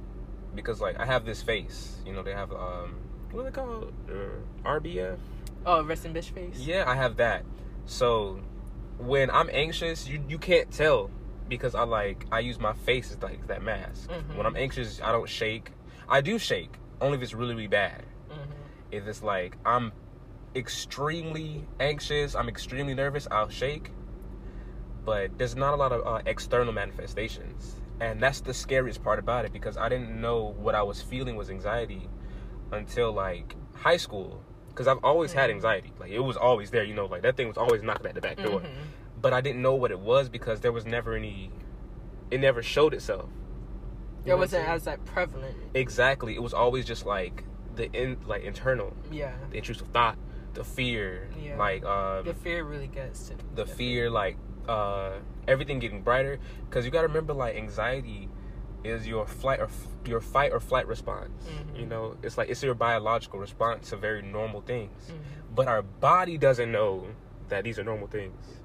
because 0.54 0.80
like 0.80 0.98
I 1.00 1.06
have 1.06 1.24
this 1.24 1.42
face. 1.42 1.96
You 2.04 2.12
know, 2.12 2.22
they 2.22 2.32
have 2.32 2.52
um 2.52 2.96
what 3.32 3.42
do 3.44 3.50
they 3.50 3.54
call? 3.54 3.84
Uh, 4.08 4.68
RBF. 4.68 5.18
Oh, 5.64 5.82
resting 5.82 6.14
bitch 6.14 6.30
face. 6.30 6.58
Yeah, 6.58 6.84
I 6.86 6.94
have 6.94 7.16
that. 7.16 7.44
So 7.86 8.40
when 8.98 9.30
I'm 9.30 9.48
anxious, 9.52 10.06
you 10.06 10.22
you 10.28 10.38
can't 10.38 10.70
tell 10.70 11.10
because 11.48 11.74
I 11.74 11.82
like 11.84 12.26
I 12.32 12.40
use 12.40 12.58
my 12.58 12.72
face 12.72 13.10
as 13.10 13.22
like 13.22 13.46
that 13.48 13.62
mask. 13.62 14.10
Mhm. 14.10 14.36
When 14.36 14.46
I'm 14.46 14.56
anxious, 14.56 15.00
I 15.02 15.12
don't 15.12 15.28
shake. 15.28 15.72
I 16.08 16.20
do 16.20 16.38
shake 16.38 16.78
only 17.00 17.16
if 17.18 17.22
it's 17.22 17.34
really 17.34 17.54
really 17.54 17.68
bad. 17.68 18.04
hmm 18.30 18.40
If 18.90 19.06
it's 19.06 19.22
like 19.22 19.56
I'm 19.64 19.92
extremely 20.54 21.66
anxious, 21.80 22.34
I'm 22.34 22.48
extremely 22.48 22.94
nervous, 22.94 23.28
I'll 23.30 23.48
shake. 23.48 23.90
But 25.04 25.38
there's 25.38 25.54
not 25.54 25.72
a 25.74 25.76
lot 25.76 25.92
of 25.92 26.04
uh, 26.06 26.22
external 26.26 26.72
manifestations, 26.72 27.76
and 28.00 28.20
that's 28.20 28.40
the 28.40 28.52
scariest 28.54 29.02
part 29.04 29.18
about 29.18 29.44
it 29.44 29.52
because 29.52 29.76
I 29.76 29.88
didn't 29.88 30.20
know 30.20 30.54
what 30.58 30.74
I 30.74 30.82
was 30.82 31.00
feeling 31.00 31.36
was 31.36 31.48
anxiety 31.50 32.08
until 32.72 33.12
like 33.12 33.54
high 33.74 33.98
school. 33.98 34.42
Because 34.68 34.88
I've 34.88 34.98
always 35.02 35.32
had 35.32 35.48
anxiety, 35.48 35.92
like 35.98 36.10
it 36.10 36.18
was 36.20 36.36
always 36.36 36.70
there, 36.70 36.84
you 36.84 36.92
know, 36.94 37.06
like 37.06 37.22
that 37.22 37.36
thing 37.36 37.48
was 37.48 37.56
always 37.56 37.82
knocking 37.82 38.06
at 38.06 38.14
the 38.14 38.20
back 38.20 38.42
door. 38.42 38.62
But 39.26 39.32
I 39.32 39.40
didn't 39.40 39.60
know 39.60 39.74
what 39.74 39.90
it 39.90 39.98
was 39.98 40.28
because 40.28 40.60
there 40.60 40.70
was 40.70 40.86
never 40.86 41.14
any. 41.16 41.50
It 42.30 42.38
never 42.38 42.62
showed 42.62 42.94
itself. 42.94 43.28
You 44.24 44.36
wasn't 44.36 44.68
as 44.68 44.86
like 44.86 45.04
prevalent. 45.04 45.56
exactly. 45.74 46.36
It 46.36 46.42
was 46.42 46.54
always 46.54 46.84
just 46.84 47.04
like 47.06 47.42
the 47.74 47.90
in 47.92 48.18
like 48.24 48.44
internal 48.44 48.94
Yeah. 49.10 49.32
the 49.50 49.56
intrusive 49.56 49.88
thought, 49.88 50.16
the 50.54 50.62
fear, 50.62 51.28
Yeah. 51.42 51.56
like 51.56 51.84
um, 51.84 52.24
The 52.24 52.34
fear 52.34 52.62
really 52.62 52.86
gets 52.86 53.26
to 53.30 53.34
me. 53.34 53.40
the 53.56 53.66
fear, 53.66 54.10
like 54.10 54.36
uh, 54.68 55.14
everything 55.48 55.80
getting 55.80 56.02
brighter. 56.02 56.38
Because 56.68 56.84
you 56.84 56.92
got 56.92 57.00
to 57.00 57.08
remember, 57.08 57.32
like 57.32 57.56
anxiety 57.56 58.28
is 58.84 59.08
your 59.08 59.26
flight 59.26 59.58
or 59.58 59.64
f- 59.64 59.88
your 60.06 60.20
fight 60.20 60.52
or 60.52 60.60
flight 60.60 60.86
response. 60.86 61.30
Mhm. 61.48 61.80
You 61.80 61.86
know, 61.86 62.16
it's 62.22 62.38
like 62.38 62.48
it's 62.48 62.62
your 62.62 62.74
biological 62.76 63.40
response 63.40 63.90
to 63.90 63.96
very 63.96 64.22
normal 64.22 64.60
things. 64.60 65.10
Mhm. 65.10 65.54
But 65.56 65.66
our 65.66 65.82
body 65.82 66.38
doesn't 66.38 66.70
know 66.70 67.08
that 67.48 67.64
these 67.64 67.76
are 67.80 67.84
normal 67.84 68.06
things. 68.06 68.62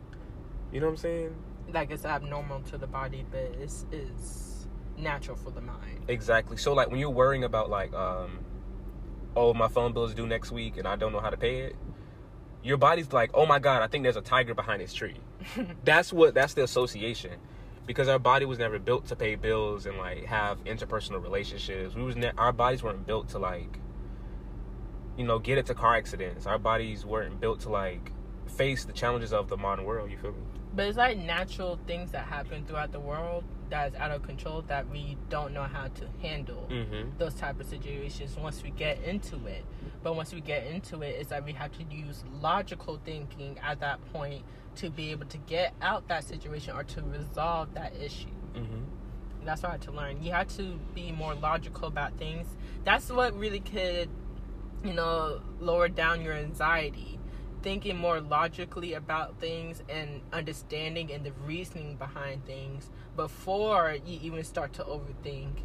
You 0.72 0.80
know 0.80 0.88
what 0.88 0.94
I'm 0.94 0.98
saying? 0.98 1.36
Like 1.74 1.92
it's 1.92 2.06
abnormal 2.06 2.62
to 2.64 2.78
the 2.78 2.88
body, 2.88 3.26
but 3.30 3.56
it's 3.60 3.86
it's 3.92 4.68
natural 4.98 5.36
for 5.38 5.52
the 5.52 5.62
mind. 5.62 6.06
Exactly. 6.08 6.58
So 6.58 6.74
like 6.74 6.90
when 6.90 7.00
you're 7.00 7.10
worrying 7.10 7.44
about 7.44 7.70
like 7.70 7.94
um 7.94 8.40
oh 9.36 9.54
my 9.54 9.68
phone 9.68 9.94
bill 9.94 10.06
is 10.06 10.14
due 10.14 10.28
next 10.28 10.52
week 10.52 10.78
and 10.78 10.88
I 10.88 10.96
don't 10.96 11.14
know 11.14 11.20
how 11.20 11.30
to 11.30 11.38
pay 11.38 11.60
it, 11.62 11.76
your 12.64 12.78
body's 12.78 13.12
like, 13.14 13.32
"Oh 13.34 13.46
my 13.46 13.60
god, 13.60 13.82
I 13.82 13.88
think 13.88 14.04
there's 14.04 14.18
a 14.18 14.22
tiger 14.22 14.54
behind 14.54 14.82
this 14.82 14.94
tree." 14.94 15.18
that's 15.84 16.12
what 16.14 16.34
that's 16.34 16.54
the 16.54 16.64
association. 16.64 17.34
Because 17.88 18.08
our 18.08 18.20
body 18.20 18.46
was 18.46 18.60
never 18.60 18.78
built 18.78 19.08
to 19.08 19.16
pay 19.16 19.36
bills 19.36 19.86
and 19.86 19.98
like 19.98 20.26
have 20.26 20.64
interpersonal 20.66 21.22
relationships. 21.22 21.96
We 21.96 22.04
was 22.04 22.16
ne- 22.16 22.32
our 22.38 22.54
bodies 22.54 22.84
weren't 22.84 23.06
built 23.08 23.30
to 23.30 23.40
like 23.40 23.80
you 25.18 25.26
know, 25.26 25.40
get 25.40 25.58
into 25.58 25.74
car 25.74 25.96
accidents. 25.96 26.46
Our 26.46 26.58
bodies 26.58 27.06
weren't 27.06 27.40
built 27.40 27.62
to 27.62 27.70
like 27.70 28.12
face 28.48 28.86
the 28.86 28.94
challenges 28.94 29.34
of 29.34 29.50
the 29.50 29.58
modern 29.58 29.86
world, 29.86 30.12
you 30.12 30.18
feel 30.18 30.32
me? 30.32 30.38
But 30.74 30.88
it's 30.88 30.98
like 30.98 31.18
natural 31.18 31.78
things 31.86 32.12
that 32.12 32.26
happen 32.26 32.66
throughout 32.66 32.92
the 32.92 33.00
world 33.00 33.44
that 33.70 33.90
is 33.94 33.96
out 34.00 34.12
of 34.12 34.24
control 34.24 34.62
that 34.64 34.90
we 34.90 35.18
don't 35.30 35.54
know 35.54 35.64
how 35.64 35.88
to 35.88 36.08
handle 36.22 36.68
Mhm. 36.70 37.18
those 37.18 37.34
type 37.36 37.60
of 37.60 37.66
situations 37.66 38.36
once 38.38 38.62
we 38.64 38.70
get 38.72 39.02
into 39.02 39.46
it. 39.48 39.66
But 40.04 40.16
once 40.16 40.34
we 40.34 40.42
get 40.42 40.66
into 40.68 41.02
it, 41.02 41.16
it's 41.20 41.32
like 41.32 41.46
we 41.46 41.54
have 41.54 41.72
to 41.78 41.84
use 41.84 42.24
logical 42.42 43.00
thinking 43.04 43.58
at 43.60 43.80
that 43.82 44.00
point 44.14 44.44
to 44.76 44.90
be 44.90 45.12
able 45.12 45.26
to 45.28 45.38
get 45.40 45.74
out 45.82 46.08
that 46.08 46.24
situation 46.24 46.76
or 46.76 46.84
to 46.86 47.02
resolve 47.02 47.74
that 47.74 47.94
issue. 47.96 48.30
Mhm. 48.54 48.86
That's 49.44 49.64
what 49.64 49.70
I 49.70 49.72
had 49.74 49.82
to 49.84 49.92
learn. 49.92 50.24
You 50.24 50.32
have 50.34 50.48
to 50.58 50.78
be 50.94 51.12
more 51.12 51.34
logical 51.34 51.88
about 51.88 52.14
things. 52.18 52.48
That's 52.84 53.10
what 53.12 53.34
really 53.38 53.60
could, 53.60 54.10
you 54.84 54.94
know, 54.94 55.42
lower 55.60 55.90
down 55.90 56.22
your 56.22 56.34
anxiety. 56.34 57.20
Thinking 57.62 57.98
more 57.98 58.20
logically 58.20 58.94
about 58.96 59.40
things 59.40 59.84
and 59.88 60.22
understanding 60.34 61.12
and 61.12 61.24
the 61.24 61.32
reasoning 61.46 61.96
behind 61.96 62.44
things 62.46 62.90
before 63.16 63.98
you 64.04 64.20
even 64.24 64.44
start 64.44 64.74
to 64.74 64.84
overthink 64.84 65.58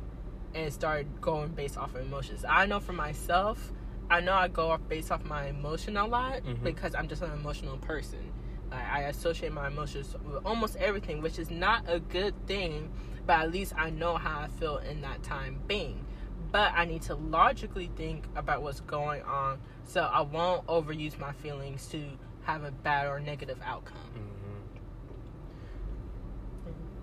and 0.54 0.70
start 0.72 1.06
going 1.22 1.48
based 1.48 1.78
off 1.78 1.94
of 1.94 2.02
emotions. 2.02 2.44
I 2.46 2.66
know 2.66 2.80
for 2.80 2.92
myself, 2.92 3.72
I 4.10 4.20
know 4.20 4.34
I 4.34 4.48
go 4.48 4.70
off 4.70 4.80
based 4.88 5.10
off 5.10 5.24
my 5.24 5.46
emotion 5.46 5.96
a 5.96 6.06
lot 6.06 6.42
Mhm. 6.42 6.62
because 6.62 6.94
I'm 6.94 7.08
just 7.08 7.22
an 7.22 7.32
emotional 7.32 7.78
person. 7.78 8.30
I, 8.70 8.98
I 8.98 9.00
associate 9.04 9.52
my 9.52 9.68
emotions 9.68 10.14
with 10.22 10.44
almost 10.44 10.76
everything, 10.76 11.22
which 11.22 11.38
is 11.38 11.50
not 11.50 11.84
a 11.88 11.98
good 11.98 12.34
thing, 12.46 12.90
but 13.26 13.40
at 13.40 13.50
least 13.52 13.72
I 13.76 13.88
know 13.90 14.16
how 14.16 14.40
I 14.40 14.48
feel 14.48 14.78
in 14.78 15.00
that 15.00 15.22
time 15.22 15.60
being. 15.66 16.04
But 16.52 16.72
I 16.74 16.84
need 16.84 17.02
to 17.02 17.14
logically 17.14 17.90
think 17.96 18.26
about 18.36 18.62
what's 18.62 18.80
going 18.80 19.22
on 19.22 19.60
so 19.86 20.02
I 20.02 20.20
won't 20.20 20.66
overuse 20.66 21.18
my 21.18 21.32
feelings 21.32 21.86
to 21.88 22.02
have 22.44 22.64
a 22.64 22.70
bad 22.70 23.06
or 23.08 23.18
negative 23.20 23.58
outcome. 23.64 23.96
Mhm. 24.14 24.28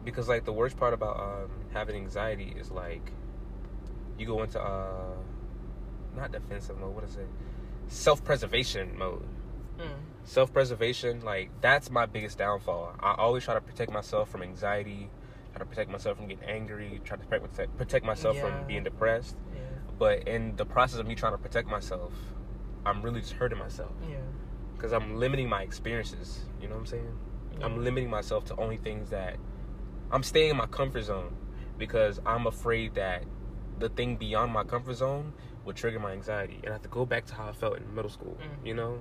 Because 0.06 0.28
like 0.28 0.46
the 0.46 0.54
worst 0.54 0.78
part 0.78 0.94
about 0.94 1.20
um, 1.20 1.50
having 1.74 1.96
anxiety 1.96 2.54
is 2.58 2.70
like 2.72 3.12
you 4.18 4.25
go 4.25 4.44
into 4.44 4.62
uh 4.62 5.16
not 6.16 6.32
defensive 6.32 6.78
mode. 6.78 6.94
What 6.94 7.04
is 7.04 7.16
it? 7.16 7.28
Self 7.88 8.24
preservation 8.24 8.98
mode. 8.98 9.25
Mm. 9.80 9.88
Self 10.25 10.54
preservation, 10.54 11.22
like 11.22 11.50
that's 11.62 11.90
my 11.90 12.06
biggest 12.06 12.38
downfall. 12.38 12.96
I 13.00 13.16
always 13.18 13.44
try 13.44 13.54
to 13.56 13.62
protect 13.62 13.92
myself 13.92 14.30
from 14.30 14.44
anxiety. 14.44 15.10
Try 15.52 15.60
to 15.60 15.66
protect 15.66 15.90
myself 15.90 16.18
from 16.18 16.28
getting 16.28 16.48
angry. 16.48 17.02
Try 17.04 17.18
to 17.18 17.25
protect 17.25 17.78
protect 17.78 18.06
myself 18.06 18.36
Yeah. 18.36 18.42
from 18.60 18.68
being 18.68 18.84
depressed. 18.84 19.36
Yeah. 19.56 19.62
But 19.98 20.28
in 20.28 20.56
the 20.58 20.66
process 20.66 21.00
of 21.00 21.08
me 21.08 21.16
trying 21.16 21.34
to 21.34 21.38
protect 21.38 21.68
myself, 21.68 22.13
I'm 22.86 23.02
really 23.02 23.22
just 23.22 23.34
hurting 23.34 23.58
myself 23.60 23.92
Yeah. 24.10 24.18
because 24.75 24.92
I'm 24.94 25.16
limiting 25.18 25.48
my 25.50 25.62
experiences. 25.62 26.46
You 26.62 26.68
know 26.68 26.75
what 26.75 26.82
I'm 26.82 26.86
saying? 26.88 27.18
I'm 27.62 27.84
limiting 27.84 28.10
myself 28.10 28.46
to 28.46 28.56
only 28.58 28.78
things 28.78 29.10
that 29.12 29.38
I'm 30.12 30.24
staying 30.24 30.50
in 30.52 30.58
my 30.58 30.66
comfort 30.66 31.04
zone 31.04 31.36
because 31.78 32.20
I'm 32.25 32.48
afraid 32.48 32.96
that 32.96 33.24
the 33.80 33.90
thing 33.90 34.16
beyond 34.18 34.52
my 34.52 34.63
comfort 34.63 34.96
zone 34.96 35.34
will 35.66 35.74
trigger 35.74 36.00
my 36.00 36.12
anxiety, 36.12 36.60
and 36.63 36.70
I 36.70 36.74
have 36.74 36.82
to 36.82 36.90
go 36.90 37.06
back 37.06 37.25
to 37.28 37.34
how 37.36 37.48
I 37.48 37.54
felt 37.54 37.78
in 37.78 37.96
middle 37.96 38.10
school. 38.12 38.38
Mhm. 38.42 38.66
You 38.68 38.74
know, 38.74 39.00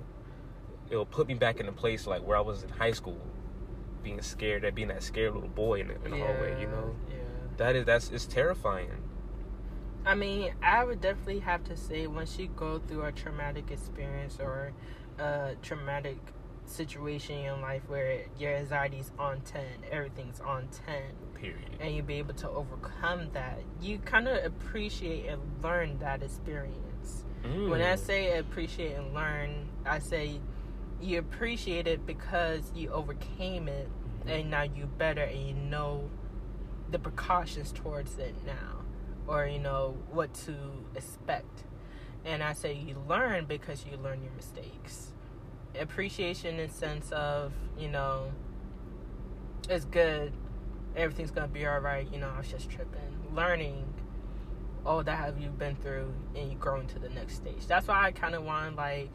it'll 0.89 1.05
put 1.05 1.27
me 1.27 1.33
back 1.33 1.59
in 1.59 1.67
a 1.67 1.71
place 1.73 2.07
like 2.07 2.25
where 2.25 2.37
I 2.37 2.41
was 2.41 2.63
in 2.63 2.69
high 2.69 2.91
school, 2.91 3.19
being 4.01 4.21
scared, 4.21 4.63
that 4.63 4.75
being 4.75 4.87
that 4.89 5.03
scared 5.03 5.33
little 5.33 5.49
boy 5.49 5.81
in 5.81 5.87
the, 5.89 5.95
in 6.05 6.11
the 6.11 6.17
hallway. 6.19 6.59
You 6.61 6.67
know, 6.67 6.95
Yeah. 7.09 7.15
that 7.57 7.75
is 7.75 7.85
that's 7.85 8.11
it's 8.11 8.25
terrifying. 8.25 8.91
I 10.05 10.15
mean, 10.15 10.53
I 10.61 10.83
would 10.83 11.01
definitely 11.01 11.39
have 11.39 11.63
to 11.65 11.77
say 11.77 12.07
once 12.07 12.37
you 12.37 12.47
go 12.55 12.79
through 12.79 13.05
a 13.05 13.11
traumatic 13.11 13.71
experience 13.71 14.37
or 14.39 14.73
a 15.17 15.55
traumatic 15.61 16.17
situation 16.65 17.35
in 17.45 17.61
life 17.61 17.83
where 17.87 18.25
your 18.37 18.55
anxiety's 18.55 19.11
on 19.17 19.41
10, 19.41 19.61
everything's 19.91 20.39
on 20.41 20.67
10, 20.85 20.95
Period. 21.35 21.57
and 21.79 21.95
you 21.95 22.01
be 22.03 22.15
able 22.15 22.33
to 22.35 22.49
overcome 22.49 23.29
that, 23.33 23.59
you 23.81 23.97
kind 23.99 24.27
of 24.27 24.43
appreciate 24.43 25.27
and 25.27 25.41
learn 25.63 25.97
that 25.99 26.21
experience. 26.23 27.25
When 27.43 27.81
I 27.81 27.95
Mm. 27.95 27.99
say 27.99 28.37
appreciate 28.37 28.93
and 28.95 29.13
learn, 29.13 29.67
I 29.85 29.99
say 29.99 30.39
you 31.01 31.19
appreciate 31.19 31.87
it 31.87 32.05
because 32.05 32.71
you 32.73 32.89
overcame 32.89 33.67
it 33.67 33.89
and 34.25 34.49
now 34.49 34.63
you 34.63 34.85
better 34.97 35.21
and 35.23 35.47
you 35.47 35.53
know 35.53 36.09
the 36.91 36.99
precautions 36.99 37.73
towards 37.73 38.17
it 38.17 38.33
now 38.45 38.82
or 39.27 39.45
you 39.45 39.59
know 39.59 39.97
what 40.11 40.33
to 40.33 40.55
expect. 40.95 41.63
And 42.25 42.41
I 42.41 42.53
say 42.53 42.73
you 42.73 42.95
learn 43.07 43.45
because 43.45 43.85
you 43.89 43.97
learn 43.97 44.23
your 44.23 44.33
mistakes. 44.33 45.13
Appreciation 45.79 46.59
in 46.59 46.69
sense 46.69 47.11
of, 47.11 47.51
you 47.77 47.89
know, 47.89 48.31
it's 49.69 49.85
good. 49.85 50.33
Everything's 50.95 51.31
gonna 51.31 51.47
be 51.47 51.67
alright, 51.67 52.11
you 52.11 52.19
know, 52.19 52.29
I 52.33 52.37
was 52.37 52.47
just 52.47 52.69
tripping. 52.69 53.01
Learning 53.33 53.93
all 54.85 55.03
that 55.03 55.17
have 55.17 55.39
you 55.39 55.49
been 55.49 55.75
through 55.77 56.13
and 56.35 56.51
you 56.51 56.57
grow 56.57 56.79
into 56.79 56.99
the 56.99 57.09
next 57.09 57.35
stage. 57.35 57.65
That's 57.67 57.87
why 57.87 58.05
I 58.05 58.11
kind 58.11 58.35
of 58.35 58.43
want 58.43 58.75
like 58.75 59.09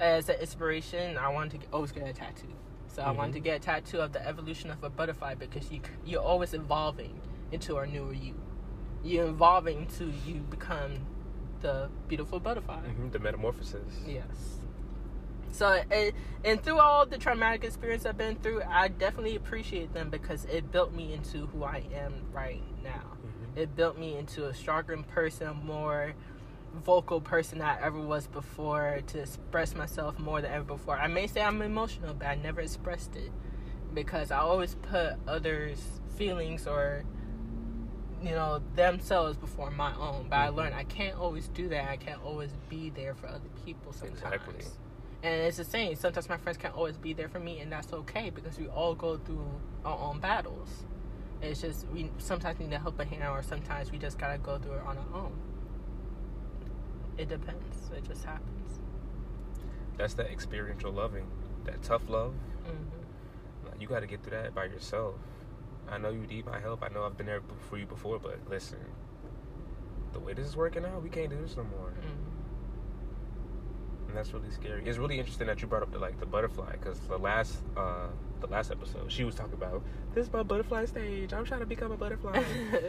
as 0.00 0.28
an 0.28 0.36
inspiration, 0.40 1.16
I 1.16 1.28
wanted 1.28 1.62
to 1.62 1.66
always 1.72 1.92
get 1.92 2.08
a 2.08 2.12
tattoo. 2.12 2.52
So 2.88 3.02
I 3.02 3.10
wanted 3.10 3.32
to 3.34 3.38
mm-hmm. 3.38 3.44
get 3.44 3.56
a 3.56 3.60
tattoo 3.60 4.00
of 4.00 4.12
the 4.12 4.26
evolution 4.26 4.70
of 4.70 4.82
a 4.82 4.88
butterfly 4.88 5.34
because 5.34 5.70
you 5.70 5.80
you're 6.04 6.22
always 6.22 6.54
evolving 6.54 7.20
into 7.52 7.76
a 7.76 7.86
newer 7.86 8.14
you. 8.14 8.34
You're 9.04 9.26
evolving 9.28 9.86
to 9.98 10.12
you 10.26 10.40
become 10.50 10.98
the 11.60 11.88
beautiful 12.08 12.40
butterfly. 12.40 12.80
Mhm, 12.80 13.12
The 13.12 13.18
metamorphosis. 13.18 14.02
Yes. 14.06 14.60
So, 15.52 15.80
and, 15.90 16.12
and 16.44 16.62
through 16.62 16.80
all 16.80 17.06
the 17.06 17.16
traumatic 17.16 17.64
experience 17.64 18.04
I've 18.04 18.18
been 18.18 18.36
through, 18.36 18.62
I 18.68 18.88
definitely 18.88 19.36
appreciate 19.36 19.94
them 19.94 20.10
because 20.10 20.44
it 20.46 20.70
built 20.70 20.92
me 20.92 21.14
into 21.14 21.46
who 21.46 21.64
I 21.64 21.84
am 21.94 22.12
right 22.32 22.62
now. 22.82 23.12
Mhm. 23.24 23.56
it 23.58 23.74
built 23.74 23.96
me 23.96 24.16
into 24.18 24.46
a 24.46 24.52
stronger 24.54 24.96
person, 25.14 25.56
more 25.64 26.12
vocal 26.84 27.22
person 27.22 27.62
I 27.62 27.80
ever 27.80 27.98
was 27.98 28.26
before 28.26 29.00
to 29.06 29.20
express 29.20 29.74
myself 29.74 30.18
more 30.18 30.42
than 30.42 30.52
ever 30.52 30.64
before. 30.64 30.98
I 30.98 31.06
may 31.06 31.26
say 31.26 31.40
I'm 31.40 31.62
emotional, 31.62 32.12
but 32.12 32.26
I 32.28 32.34
never 32.34 32.60
expressed 32.60 33.16
it 33.16 33.32
because 33.94 34.30
I 34.30 34.38
always 34.40 34.74
put 34.74 35.14
others' 35.26 36.00
feelings 36.16 36.66
or 36.66 37.04
you 38.26 38.34
know 38.34 38.60
themselves 38.74 39.36
before 39.36 39.70
my 39.70 39.94
own. 39.94 40.26
But 40.28 40.36
I 40.36 40.48
learned 40.48 40.74
I 40.74 40.84
can't 40.84 41.16
always 41.16 41.48
do 41.48 41.68
that. 41.68 41.88
I 41.88 41.96
can't 41.96 42.22
always 42.24 42.50
be 42.68 42.90
there 42.90 43.14
for 43.14 43.28
other 43.28 43.48
people 43.64 43.92
sometimes. 43.92 44.22
Exactly. 44.22 44.64
And 45.22 45.34
it's 45.42 45.56
the 45.56 45.64
same. 45.64 45.94
Sometimes 45.96 46.28
my 46.28 46.36
friends 46.36 46.58
can't 46.58 46.74
always 46.74 46.96
be 46.96 47.12
there 47.12 47.28
for 47.28 47.40
me, 47.40 47.60
and 47.60 47.70
that's 47.70 47.92
okay 47.92 48.30
because 48.30 48.58
we 48.58 48.68
all 48.68 48.94
go 48.94 49.16
through 49.18 49.48
our 49.84 49.98
own 49.98 50.20
battles. 50.20 50.84
It's 51.40 51.60
just 51.60 51.86
we 51.88 52.10
sometimes 52.18 52.58
need 52.58 52.70
to 52.70 52.78
help 52.78 52.98
a 52.98 53.04
hand, 53.04 53.24
or 53.24 53.42
sometimes 53.42 53.92
we 53.92 53.98
just 53.98 54.18
gotta 54.18 54.38
go 54.38 54.58
through 54.58 54.72
it 54.74 54.82
on 54.86 54.98
our 54.98 55.20
own. 55.20 55.32
It 57.18 57.28
depends. 57.28 57.90
It 57.96 58.04
just 58.04 58.24
happens. 58.24 58.80
That's 59.96 60.14
that 60.14 60.26
experiential 60.26 60.92
loving, 60.92 61.26
that 61.64 61.82
tough 61.82 62.08
love. 62.08 62.34
hmm 62.64 63.80
You 63.80 63.86
got 63.86 64.00
to 64.00 64.06
get 64.06 64.22
through 64.22 64.36
that 64.42 64.54
by 64.54 64.64
yourself. 64.64 65.14
I 65.90 65.98
know 65.98 66.10
you 66.10 66.26
need 66.26 66.46
my 66.46 66.60
help. 66.60 66.82
I 66.82 66.88
know 66.88 67.04
I've 67.04 67.16
been 67.16 67.26
there 67.26 67.42
for 67.68 67.78
you 67.78 67.86
before, 67.86 68.18
but 68.18 68.38
listen, 68.48 68.78
the 70.12 70.20
way 70.20 70.32
this 70.34 70.46
is 70.46 70.56
working 70.56 70.84
out, 70.84 71.02
we 71.02 71.08
can't 71.10 71.30
do 71.30 71.40
this 71.40 71.56
no 71.56 71.64
more. 71.64 71.90
hmm 71.90 72.32
and 74.08 74.16
that's 74.16 74.32
really 74.32 74.50
scary. 74.50 74.82
It's 74.86 74.98
really 74.98 75.18
interesting 75.18 75.48
that 75.48 75.60
you 75.60 75.66
brought 75.68 75.82
up 75.82 75.90
the 75.92 75.98
like 75.98 76.18
the 76.20 76.26
butterfly 76.26 76.72
because 76.72 77.00
the 77.00 77.18
last 77.18 77.58
uh 77.76 78.06
the 78.40 78.46
last 78.48 78.70
episode 78.70 79.10
she 79.10 79.24
was 79.24 79.34
talking 79.34 79.54
about 79.54 79.82
this 80.14 80.26
is 80.26 80.32
my 80.32 80.42
butterfly 80.42 80.86
stage. 80.86 81.32
I'm 81.34 81.44
trying 81.44 81.60
to 81.60 81.66
become 81.66 81.92
a 81.92 81.96
butterfly. 81.96 82.42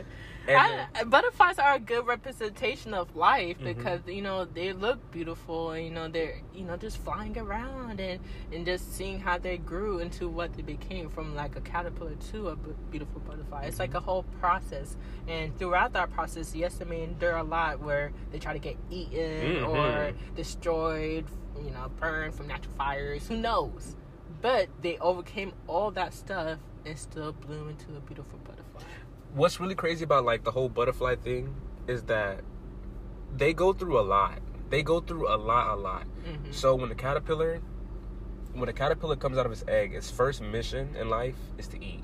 I, 0.47 0.87
then- 0.93 1.09
butterflies 1.09 1.59
are 1.59 1.73
a 1.75 1.79
good 1.79 2.05
representation 2.07 2.93
of 2.93 3.15
life 3.15 3.57
Mhm. 3.59 3.63
because 3.65 4.01
you 4.07 4.21
know 4.21 4.45
they 4.45 4.71
look 4.71 5.11
beautiful 5.11 5.71
and 5.71 5.83
you 5.85 5.91
know 5.91 6.07
they're 6.07 6.41
you 6.53 6.63
know 6.63 6.77
just 6.77 6.97
flying 6.99 7.37
around 7.37 7.99
and 7.99 8.21
and 8.53 8.65
just 8.65 8.93
seeing 8.93 9.19
how 9.19 9.37
they 9.37 9.57
grew 9.57 9.99
into 9.99 10.29
what 10.29 10.53
they 10.53 10.61
became 10.61 11.09
from 11.09 11.35
like 11.35 11.55
a 11.57 11.61
caterpillar 11.61 12.15
to 12.31 12.49
a 12.49 12.55
beautiful 12.91 13.19
butterfly. 13.21 13.63
It's 13.65 13.79
like 13.79 13.93
a 13.93 13.99
whole 13.99 14.23
process, 14.39 14.95
and 15.27 15.57
throughout 15.59 15.91
that 15.93 16.11
process, 16.11 16.55
yes, 16.55 16.79
I 16.81 16.85
mean 16.85 17.15
there 17.19 17.33
are 17.33 17.39
a 17.39 17.43
lot 17.43 17.81
where 17.81 18.11
they 18.31 18.39
try 18.39 18.53
to 18.53 18.59
get 18.59 18.77
eaten 18.89 19.63
or 19.65 19.75
Mhm. 20.13 20.35
destroyed, 20.35 21.25
you 21.61 21.71
know, 21.71 21.89
burned 21.99 22.33
from 22.35 22.47
natural 22.47 22.73
fires. 22.77 23.27
Who 23.27 23.35
knows? 23.37 23.95
But 24.41 24.69
they 24.81 24.97
overcame 24.99 25.53
all 25.67 25.91
that 25.91 26.13
stuff 26.13 26.59
and 26.85 26.97
still 26.97 27.33
bloom 27.33 27.69
into 27.69 27.95
a 27.95 27.99
beautiful 27.99 28.39
butterfly. 28.39 28.83
what's 29.33 29.59
really 29.59 29.75
crazy 29.75 30.03
about 30.03 30.23
like 30.25 30.43
the 30.43 30.51
whole 30.51 30.69
butterfly 30.69 31.15
thing 31.15 31.53
is 31.87 32.03
that 32.03 32.39
they 33.35 33.53
go 33.53 33.73
through 33.73 33.99
a 33.99 34.01
lot. 34.01 34.39
They 34.69 34.81
go 34.83 34.99
through 34.99 35.27
a 35.33 35.37
lot, 35.37 35.73
a 35.73 35.75
lot. 35.75 36.05
Mhm. 36.25 36.53
So 36.53 36.75
when 36.75 36.89
the 36.89 36.95
caterpillar, 36.95 37.59
when 38.53 38.65
the 38.67 38.73
caterpillar 38.73 39.15
comes 39.15 39.37
out 39.37 39.45
of 39.45 39.51
its 39.51 39.63
egg, 39.67 39.93
its 39.93 40.09
first 40.09 40.41
mission 40.41 40.95
in 40.95 41.09
life 41.09 41.35
is 41.57 41.67
to 41.69 41.83
eat. 41.83 42.03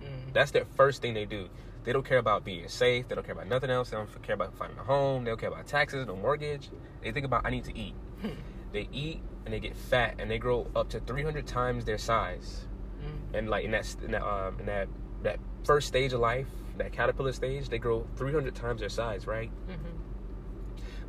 Mm. 0.00 0.32
That's 0.32 0.50
their 0.50 0.64
first 0.64 1.02
thing 1.02 1.14
they 1.14 1.24
do. 1.26 1.48
They 1.84 1.92
don't 1.92 2.04
care 2.04 2.18
about 2.18 2.44
being 2.44 2.66
safe. 2.68 3.08
They 3.08 3.14
don't 3.14 3.24
care 3.24 3.34
about 3.34 3.48
nothing 3.48 3.70
else. 3.70 3.90
They 3.90 3.96
don't 3.96 4.22
care 4.22 4.34
about 4.34 4.54
finding 4.54 4.78
a 4.78 4.82
home. 4.84 5.24
They 5.24 5.30
don't 5.30 5.38
care 5.40 5.50
about 5.50 5.66
taxes, 5.66 6.06
no 6.06 6.16
mortgage. 6.16 6.70
They 7.02 7.12
think 7.12 7.26
about 7.26 7.44
I 7.44 7.50
need 7.50 7.64
to 7.64 7.76
eat. 7.76 7.94
they 8.72 8.88
eat 8.92 9.20
and 9.44 9.52
they 9.52 9.60
get 9.60 9.76
fat 9.76 10.14
and 10.18 10.30
they 10.30 10.38
grow 10.38 10.66
up 10.74 10.88
to 10.90 11.00
300 11.00 11.46
times 11.46 11.84
their 11.84 11.98
size. 11.98 12.66
Mm. 13.00 13.38
And 13.38 13.50
like 13.50 13.64
in 13.64 13.70
that 13.72 13.94
in 14.04 14.12
that 14.12 14.22
um, 14.22 14.58
in 14.60 14.66
that 14.66 14.88
that 15.22 15.38
first 15.64 15.88
stage 15.88 16.12
of 16.12 16.20
life, 16.20 16.48
that 16.78 16.92
caterpillar 16.92 17.32
stage, 17.32 17.68
they 17.68 17.78
grow 17.78 18.06
300 18.16 18.54
times 18.54 18.80
their 18.80 18.88
size, 18.88 19.26
right? 19.26 19.50
hmm 19.66 19.96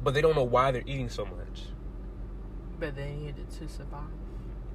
But 0.03 0.13
they 0.13 0.21
don't 0.21 0.35
know 0.35 0.43
why 0.43 0.71
they're 0.71 0.83
eating 0.85 1.09
so 1.09 1.25
much. 1.25 1.63
But 2.79 2.95
they 2.95 3.13
need 3.13 3.37
it 3.37 3.49
to 3.59 3.67
survive. 3.69 4.09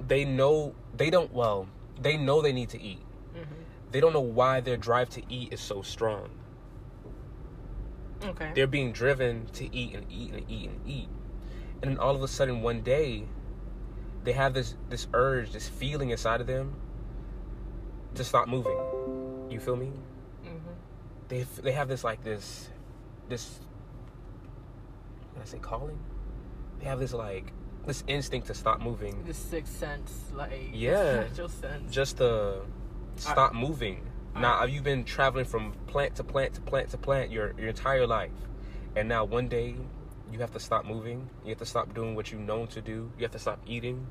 They 0.07 0.25
know 0.25 0.73
they 0.95 1.09
don't 1.09 1.31
well. 1.33 1.67
They 2.01 2.17
know 2.17 2.41
they 2.41 2.53
need 2.53 2.69
to 2.69 2.81
eat. 2.81 3.01
hmm 3.33 3.43
They 3.91 3.99
don't 3.99 4.13
know 4.13 4.21
why 4.21 4.61
their 4.61 4.77
drive 4.77 5.09
to 5.11 5.21
eat 5.29 5.53
is 5.53 5.59
so 5.59 5.81
strong. 5.81 6.29
Okay. 8.25 8.51
they're 8.53 8.67
being 8.67 8.91
driven 8.91 9.45
to 9.53 9.73
eat 9.73 9.95
and 9.95 10.05
eat 10.11 10.33
and 10.33 10.43
eat 10.49 10.69
and 10.69 10.81
eat 10.85 11.07
and 11.81 11.91
then 11.91 11.97
all 11.97 12.15
of 12.15 12.21
a 12.21 12.27
sudden 12.27 12.61
one 12.61 12.81
day 12.81 13.23
they 14.29 14.33
have 14.33 14.53
this 14.53 14.75
this 14.91 15.07
urge 15.15 15.53
this 15.53 15.67
feeling 15.67 16.11
inside 16.11 16.39
of 16.39 16.45
them 16.45 16.75
to 18.13 18.23
stop 18.23 18.47
moving. 18.47 18.77
You 19.49 19.59
feel 19.59 19.75
me? 19.75 19.91
Hmm 20.43 20.57
they 21.29 21.41
they 21.63 21.71
have 21.71 21.87
this 21.87 22.03
like 22.03 22.23
this 22.23 22.69
this 23.27 23.59
can 25.33 25.41
i 25.41 25.45
say 25.45 25.57
calling? 25.57 25.97
They 26.77 26.85
have 26.85 26.99
this 26.99 27.11
like 27.11 27.53
this 27.87 28.03
instinct 28.07 28.45
to 28.47 28.53
stop 28.53 28.81
moving. 28.81 29.23
The 29.23 29.33
sixth 29.33 29.75
sense, 29.75 30.11
like 30.35 30.69
Yeah. 30.73 31.25
sense. 31.47 31.91
just 31.91 32.17
to 32.17 32.61
stop 33.15 33.55
moving. 33.55 34.05
Now 34.35 34.63
you've 34.65 34.83
been 34.83 35.05
traveling 35.05 35.45
from 35.45 35.73
plant 35.87 36.13
to 36.17 36.23
plant 36.23 36.53
to 36.53 36.61
plant 36.61 36.89
to 36.91 36.99
plant 36.99 37.31
your 37.31 37.55
your 37.57 37.69
entire 37.69 38.05
life? 38.05 38.37
And 38.95 39.09
now 39.09 39.25
one 39.25 39.47
day 39.47 39.75
you 40.31 40.39
have 40.39 40.51
to 40.51 40.59
stop 40.59 40.85
moving. 40.85 41.29
You 41.43 41.49
have 41.49 41.57
to 41.59 41.65
stop 41.65 41.93
doing 41.93 42.15
what 42.15 42.31
you 42.31 42.39
known 42.39 42.67
to 42.67 42.81
do. 42.81 43.11
You 43.17 43.23
have 43.23 43.31
to 43.31 43.39
stop 43.39 43.59
eating. 43.65 44.07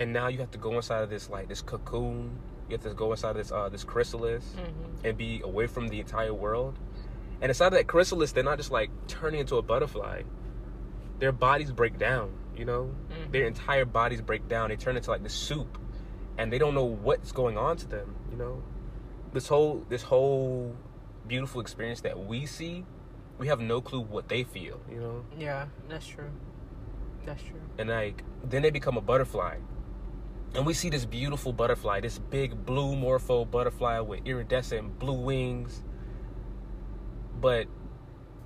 And 0.00 0.12
now 0.12 0.28
you 0.28 0.38
have 0.38 0.50
to 0.52 0.58
go 0.58 0.74
inside 0.76 1.02
of 1.02 1.10
this 1.10 1.30
like 1.30 1.48
this 1.48 1.62
cocoon. 1.62 2.38
You 2.68 2.76
have 2.76 2.82
to 2.82 2.94
go 2.94 3.10
inside 3.12 3.30
of 3.30 3.36
this 3.36 3.52
uh 3.52 3.68
this 3.68 3.84
chrysalis 3.84 4.44
hmm 4.54 5.06
and 5.06 5.18
be 5.18 5.42
away 5.44 5.66
from 5.66 5.88
the 5.88 6.00
entire 6.00 6.32
world. 6.32 6.78
And 7.42 7.50
inside 7.50 7.66
of 7.66 7.72
that 7.74 7.86
chrysalis 7.86 8.32
they're 8.32 8.42
not 8.44 8.56
just 8.56 8.70
like 8.70 8.90
turning 9.06 9.40
into 9.40 9.56
a 9.56 9.62
butterfly. 9.62 10.22
Their 11.18 11.32
bodies 11.32 11.70
break 11.72 11.98
down 11.98 12.32
you 12.56 12.64
know? 12.64 12.94
Mhm. 13.10 13.32
their 13.32 13.46
entire 13.46 13.84
bodies 13.84 14.20
break 14.22 14.46
down. 14.48 14.68
They 14.70 14.76
turn 14.76 14.96
into 14.96 15.10
like 15.10 15.22
this 15.24 15.34
soup. 15.34 15.78
And 16.38 16.52
they 16.52 16.58
don't 16.58 16.74
know 16.74 16.84
what's 16.84 17.32
going 17.32 17.58
on 17.58 17.76
to 17.78 17.86
them 17.88 18.14
you 18.30 18.36
know? 18.36 18.62
This 19.32 19.48
whole 19.48 19.84
this 19.88 20.02
whole 20.02 20.74
beautiful 21.26 21.60
experience 21.60 22.00
that 22.02 22.18
we 22.26 22.46
see 22.46 22.84
we 23.38 23.46
have 23.48 23.60
no 23.60 23.80
clue 23.80 24.00
what 24.00 24.28
they 24.28 24.44
feel 24.44 24.80
you 24.90 25.00
know 25.00 25.24
Yeah, 25.38 25.66
that's 25.88 26.06
true. 26.06 26.30
That's 27.26 27.42
true. 27.42 27.60
and 27.78 27.88
like 27.88 28.22
then 28.44 28.62
they 28.62 28.70
become 28.70 28.96
a 28.96 29.00
butterfly 29.00 29.56
and 30.54 30.64
we 30.66 30.74
see 30.74 30.88
this 30.90 31.04
beautiful 31.04 31.52
butterfly 31.52 32.00
this 32.00 32.18
big 32.18 32.64
blue 32.66 32.94
morpho 32.94 33.44
butterfly 33.44 33.98
with 34.00 34.20
iridescent 34.26 34.98
blue 34.98 35.14
wings 35.20 35.82
but 37.40 37.66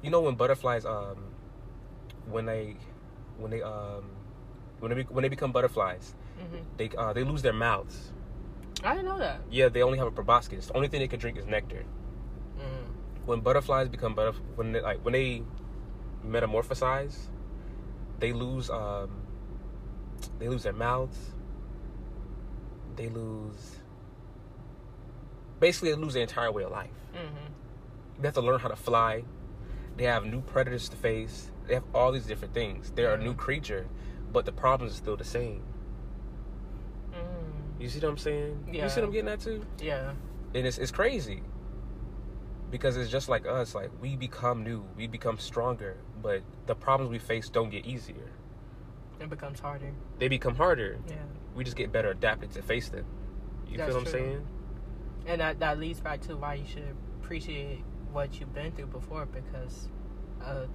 you 0.02 0.10
know 0.10 0.20
when 0.20 0.34
butterflies 0.36 0.84
um 0.86 1.18
when 2.30 2.46
they 2.46 2.76
when 3.36 3.50
they 3.50 3.62
um 3.62 4.04
when 4.80 4.94
they, 4.94 5.02
when 5.02 5.22
they 5.22 5.28
become 5.28 5.52
butterflies 5.52 6.14
hmm 6.38 6.62
they 6.76 6.88
uh, 6.96 7.12
they 7.12 7.24
lose 7.24 7.42
their 7.42 7.52
mouths 7.52 8.12
I 8.84 8.94
didn't 8.94 9.06
know 9.06 9.18
that. 9.18 9.40
yeah 9.50 9.68
they 9.68 9.82
only 9.82 9.98
have 9.98 10.06
a 10.06 10.12
proboscis 10.12 10.66
the 10.68 10.74
only 10.76 10.86
thing 10.88 11.00
they 11.00 11.08
can 11.08 11.18
drink 11.18 11.36
is 11.36 11.46
nectar. 11.46 11.84
When 13.28 13.40
butterflies 13.40 13.88
become 13.88 14.14
butterf- 14.16 14.40
when 14.56 14.72
they, 14.72 14.80
like 14.80 15.04
when 15.04 15.12
they 15.12 15.42
metamorphosize, 16.26 17.26
they 18.18 18.32
lose 18.32 18.70
um 18.70 19.10
they 20.38 20.48
lose 20.48 20.62
their 20.62 20.72
mouths. 20.72 21.18
They 22.96 23.10
lose 23.10 23.76
basically 25.60 25.90
they 25.90 25.96
lose 25.96 26.14
their 26.14 26.22
entire 26.22 26.50
way 26.50 26.64
of 26.64 26.72
life. 26.72 26.90
hmm 27.12 27.52
They 28.18 28.28
have 28.28 28.34
to 28.34 28.40
learn 28.40 28.60
how 28.60 28.68
to 28.68 28.76
fly. 28.76 29.24
They 29.98 30.04
have 30.04 30.24
new 30.24 30.40
predators 30.40 30.88
to 30.88 30.96
face. 30.96 31.50
They 31.66 31.74
have 31.74 31.84
all 31.94 32.12
these 32.12 32.24
different 32.24 32.54
things. 32.54 32.92
They're 32.94 33.12
a 33.14 33.18
new 33.22 33.34
creature, 33.34 33.86
but 34.32 34.46
the 34.46 34.52
problems 34.52 34.94
are 34.94 34.96
still 34.96 35.16
the 35.16 35.24
same. 35.24 35.62
Mm. 37.12 37.80
You 37.82 37.88
see 37.90 38.00
what 38.00 38.08
I'm 38.08 38.16
saying? 38.16 38.70
Yeah. 38.72 38.84
You 38.84 38.88
see 38.88 39.00
what 39.00 39.06
I'm 39.08 39.12
getting 39.12 39.28
at 39.28 39.40
too? 39.40 39.66
Yeah. 39.80 40.12
and 40.54 40.66
it's, 40.66 40.78
it's 40.78 40.90
crazy 40.90 41.42
because 42.70 42.96
it's 42.96 43.10
just 43.10 43.28
like 43.28 43.46
us 43.46 43.74
like 43.74 43.90
we 44.00 44.16
become 44.16 44.62
new 44.62 44.84
we 44.96 45.06
become 45.06 45.38
stronger 45.38 45.96
but 46.22 46.42
the 46.66 46.74
problems 46.74 47.10
we 47.10 47.18
face 47.18 47.48
don't 47.48 47.70
get 47.70 47.86
easier 47.86 48.30
It 49.20 49.28
becomes 49.30 49.60
harder. 49.60 49.92
they 50.18 50.28
become 50.28 50.54
harder 50.56 50.98
Yeah. 51.08 51.14
we 51.54 51.64
just 51.64 51.76
get 51.76 51.92
better 51.92 52.10
adapted 52.10 52.50
to 52.52 52.62
face 52.62 52.88
them 52.88 53.04
you 53.68 53.76
That's 53.78 53.88
feel 53.90 53.98
what 53.98 54.06
i'm 54.06 54.12
saying 54.12 54.46
And 55.26 55.40
that, 55.40 55.58
that 55.60 55.78
leads 55.78 56.00
back 56.00 56.20
to 56.22 56.36
why 56.36 56.54
you 56.54 56.66
should 56.66 56.94
appreciate 57.22 57.84
what 58.12 58.38
you've 58.40 58.54
been 58.54 58.72
through 58.72 58.86
before 58.86 59.26
because 59.26 59.88
of 60.40 60.68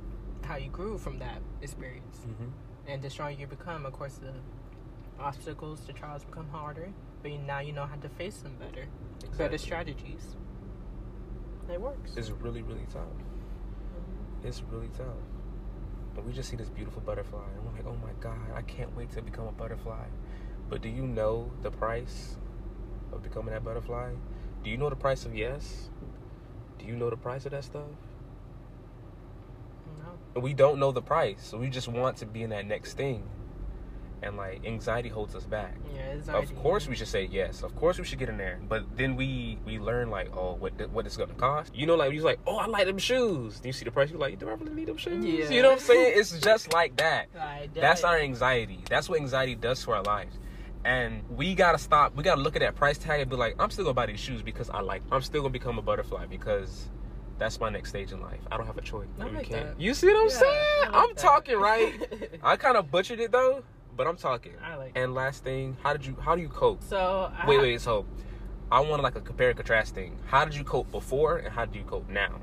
how 0.44 0.58
you 0.58 0.70
grew 0.70 0.98
from 1.00 1.18
that 1.20 1.42
experience. 1.62 2.18
mm-hmm. 2.20 2.50
And 2.88 3.02
the 3.02 3.10
stronger 3.10 3.40
you 3.40 3.48
become, 3.48 3.86
of 3.86 3.94
course, 3.94 4.16
the 4.16 4.34
obstacles, 5.20 5.80
the 5.88 5.94
trials 5.94 6.24
become 6.26 6.48
harder, 6.50 6.90
but 7.24 7.32
now 7.32 7.60
you 7.62 7.72
know 7.74 7.86
how 7.86 7.96
to 7.96 8.10
face 8.10 8.38
them 8.38 8.56
better. 8.60 8.86
Better 9.38 9.58
strategies. 9.58 10.36
It 11.71 11.80
works. 11.82 12.12
it's 12.15 12.30
really 12.30 12.62
really 12.62 12.86
tough 12.91 13.04
mm-hmm. 13.04 14.47
it's 14.47 14.62
really 14.71 14.89
tough 14.97 15.08
but 16.15 16.26
we 16.26 16.34
just 16.34 16.49
see 16.49 16.56
this 16.56 16.69
beautiful 16.69 17.02
butterfly 17.02 17.47
and 17.56 17.65
we're 17.65 17.71
like 17.71 17.86
oh 17.88 17.97
my 18.06 18.13
god 18.19 18.56
i 18.56 18.62
can't 18.62 18.95
wait 18.95 19.12
to 19.12 19.21
become 19.21 19.47
a 19.47 19.52
butterfly. 19.52 20.06
But 20.69 20.82
do 20.82 20.89
you 20.89 21.06
know 21.06 21.52
the 21.62 21.71
price 21.71 22.36
of 23.12 23.21
becoming 23.21 23.54
that 23.54 23.63
butterfly? 23.63 24.13
Do 24.63 24.69
you 24.69 24.78
know 24.78 24.89
the 24.89 24.95
price 24.95 25.26
of 25.26 25.36
yes? 25.36 25.89
Do 26.80 26.86
you 26.86 26.95
know 26.95 27.10
the 27.10 27.17
price 27.17 27.45
of 27.45 27.52
that 27.52 27.63
stuff? 27.63 27.84
No. 30.36 30.41
we 30.41 30.54
don't 30.54 30.80
know 30.80 30.91
the 30.91 31.02
price, 31.02 31.45
so 31.45 31.58
we 31.58 31.69
just 31.69 31.88
want 31.88 32.17
to 32.17 32.26
be 32.26 32.43
in 32.43 32.49
that 32.49 32.65
next 32.65 32.95
thing, 32.97 33.23
and 34.24 34.38
like 34.38 34.66
anxiety 34.66 35.10
holds 35.10 35.36
us 35.36 35.44
back. 35.44 35.76
Yeah, 35.94 36.02
anxiety. 36.14 36.48
Of 36.48 36.56
course, 36.62 36.88
we 36.88 36.96
should 36.96 37.08
say 37.08 37.26
yes. 37.32 37.62
Of 37.64 37.76
course, 37.76 37.98
we 38.00 38.06
should 38.06 38.20
get 38.20 38.30
in 38.30 38.38
there. 38.38 38.60
But 38.68 38.84
then 38.98 39.16
we 39.16 39.58
we 39.66 39.80
learn 39.80 40.10
like, 40.10 40.36
oh, 40.36 40.56
what 40.56 40.78
th- 40.78 40.90
what 40.92 41.06
it's 41.06 41.18
gonna 41.18 41.34
cost. 41.34 41.76
You 41.76 41.86
know, 41.86 41.96
like 41.96 42.14
you're 42.14 42.24
like, 42.24 42.40
oh, 42.48 42.58
I 42.58 42.66
like 42.68 42.88
them 42.88 42.98
shoes. 42.98 43.60
Then 43.60 43.68
you 43.68 43.74
see 43.74 43.86
the 43.86 43.92
price, 43.92 44.10
you're 44.10 44.20
like, 44.20 44.40
do 44.40 44.50
I 44.50 44.54
really 44.54 44.74
need 44.74 44.88
them 44.88 44.98
shoes? 44.98 45.24
Yeah. 45.26 45.50
You 45.50 45.62
know 45.62 45.70
what 45.70 45.80
I'm 45.80 45.86
saying? 45.86 46.14
It's 46.18 46.40
just 46.40 46.74
like 46.74 46.96
that. 46.98 47.28
That's 47.74 48.04
our 48.04 48.18
anxiety. 48.18 48.80
That's 48.90 49.10
what 49.10 49.20
anxiety 49.20 49.56
does 49.56 49.84
to 49.84 49.92
our 49.92 50.04
lives. 50.04 50.40
And 50.86 51.22
we 51.30 51.56
gotta 51.56 51.78
stop. 51.78 52.16
We 52.16 52.24
gotta 52.24 52.42
look 52.42 52.56
at 52.56 52.60
that 52.62 52.76
price 52.76 52.98
tag 52.98 53.22
and 53.22 53.30
be 53.30 53.36
like, 53.38 53.56
I'm 53.60 53.70
still 53.70 53.86
gonna 53.86 53.94
buy 53.94 54.06
these 54.08 54.20
shoes 54.20 54.42
because 54.42 54.70
I 54.70 54.82
like. 54.82 55.02
I'm 55.12 55.22
still 55.22 55.42
gonna 55.42 55.52
become 55.54 55.78
a 55.78 55.82
butterfly 55.82 56.26
because 56.26 56.90
that's 57.40 57.60
my 57.60 57.70
next 57.70 57.90
stage 57.90 58.12
in 58.12 58.22
life. 58.22 58.40
I 58.52 58.58
don't 58.58 58.68
have 58.68 58.78
a 58.78 58.82
choice. 58.82 59.08
I 59.20 59.26
You 59.28 59.32
like 59.32 59.48
can't- 59.48 59.78
that. 59.78 59.82
You 59.82 59.94
see 59.94 60.08
what 60.08 60.18
I'm 60.18 60.24
Yeah, 60.30 60.38
saying? 60.38 60.82
Like 60.82 60.94
I'm 60.94 61.08
that. 61.10 61.18
talking 61.18 61.58
right. 61.58 61.94
I 62.44 62.58
kind 62.58 62.76
of 62.78 62.92
butchered 62.92 63.20
it 63.22 63.32
though, 63.32 63.64
but 63.96 64.08
I'm 64.08 64.18
talking. 64.18 64.54
I 64.64 64.76
like 64.76 64.92
And 64.96 65.14
last 65.14 65.44
thing, 65.44 65.78
how 65.82 65.94
did 65.94 66.06
you? 66.06 66.16
How 66.20 66.36
do 66.36 66.42
you 66.42 66.50
cope? 66.50 66.82
So 66.84 67.32
I 67.38 67.48
Wait, 67.48 67.62
wait. 67.62 67.82
So, 67.82 68.06
I 68.72 68.80
want 68.80 69.04
like 69.04 69.16
a 69.16 69.22
compare 69.22 69.50
and 69.50 69.58
contrast 69.58 69.94
thing. 69.96 70.18
How 70.26 70.46
did 70.46 70.56
you 70.56 70.64
cope 70.64 70.92
before, 70.92 71.38
and 71.38 71.54
how 71.54 71.66
do 71.66 71.78
you 71.78 71.86
cope 71.86 72.10
now? 72.10 72.40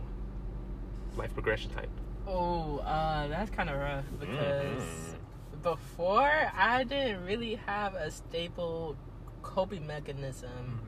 Life 1.17 1.35
progression 1.35 1.71
type. 1.73 1.91
Oh, 2.27 2.79
uh, 2.79 3.27
that's 3.29 3.51
kind 3.51 3.69
of 3.69 3.79
rough 3.79 4.05
because 4.21 5.17
Mhm. 5.55 5.63
before 5.63 6.51
I 6.57 6.85
didn't 6.85 7.25
really 7.25 7.57
have 7.67 7.95
a 7.95 8.11
stable 8.11 8.97
coping 9.43 9.87
mechanism, 9.87 10.81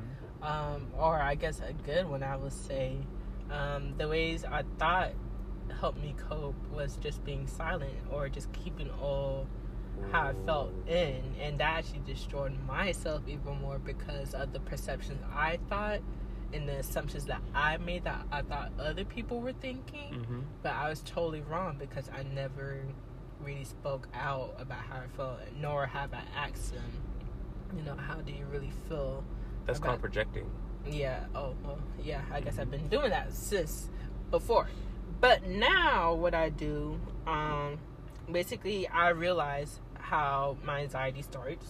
um, 0.43 0.87
or 0.97 1.21
I 1.21 1.35
guess 1.35 1.61
a 1.61 1.73
good 1.73 2.09
one, 2.09 2.23
I 2.23 2.37
would 2.37 2.53
say. 2.53 2.99
Um, 3.51 3.95
the 3.99 4.09
ways 4.09 4.45
I 4.45 4.63
thought 4.79 5.11
helped 5.81 5.99
me 6.01 6.15
cope 6.29 6.55
was 6.71 6.97
just 6.99 7.25
being 7.25 7.47
silent 7.47 7.95
or 8.11 8.29
just 8.29 8.53
keeping 8.53 8.91
all 8.91 9.47
how 10.11 10.29
I 10.29 10.35
felt 10.47 10.73
in, 10.89 11.23
and 11.41 11.59
that 11.61 11.79
actually 11.79 12.01
destroyed 12.07 12.53
myself 12.67 13.23
even 13.27 13.61
more 13.61 13.79
because 13.79 14.35
of 14.35 14.53
the 14.53 14.61
perceptions 14.61 15.21
I 15.35 15.59
thought 15.69 16.01
and 16.53 16.69
the 16.69 16.77
assumptions 16.79 17.25
that 17.27 17.41
I 17.55 17.77
made 17.79 18.05
that 18.05 18.27
I 18.31 18.43
thought 18.43 18.73
other 18.79 19.05
people 19.05 19.41
were 19.41 19.55
thinking 19.55 20.13
Mm-hmm. 20.13 20.41
but 20.63 20.73
I 20.73 20.89
was 20.91 21.01
totally 21.01 21.41
wrong 21.41 21.77
because 21.79 22.11
I 22.11 22.25
never 22.35 22.81
really 23.41 23.65
spoke 23.65 24.07
out 24.15 24.55
about 24.59 24.79
how 24.81 24.97
I 24.99 25.07
felt, 25.17 25.39
nor 25.59 25.87
have 25.87 26.13
I 26.13 26.23
asked 26.37 26.73
them, 26.75 26.83
you 27.77 27.83
know, 27.85 27.97
how 27.97 28.17
do 28.17 28.33
you 28.33 28.45
really 28.53 28.71
feel? 28.89 29.25
That's 29.67 29.79
about- 29.79 29.89
called 29.89 30.01
projecting. 30.01 30.51
Yeah, 30.89 31.25
oh, 31.35 31.55
well, 31.65 31.79
yeah, 32.03 32.21
I 32.33 32.41
guess 32.41 32.59
I've 32.59 32.71
been 32.71 32.89
doing 32.89 33.11
that 33.11 33.33
since 33.33 33.89
before. 34.33 34.67
But 35.21 35.47
now, 35.47 36.13
what 36.15 36.35
I 36.35 36.49
do, 36.49 36.99
um, 37.27 37.79
basically, 38.31 38.89
I 38.89 39.11
realize 39.11 39.79
how 40.13 40.59
my 40.63 40.81
anxiety 40.81 41.23
starts. 41.23 41.67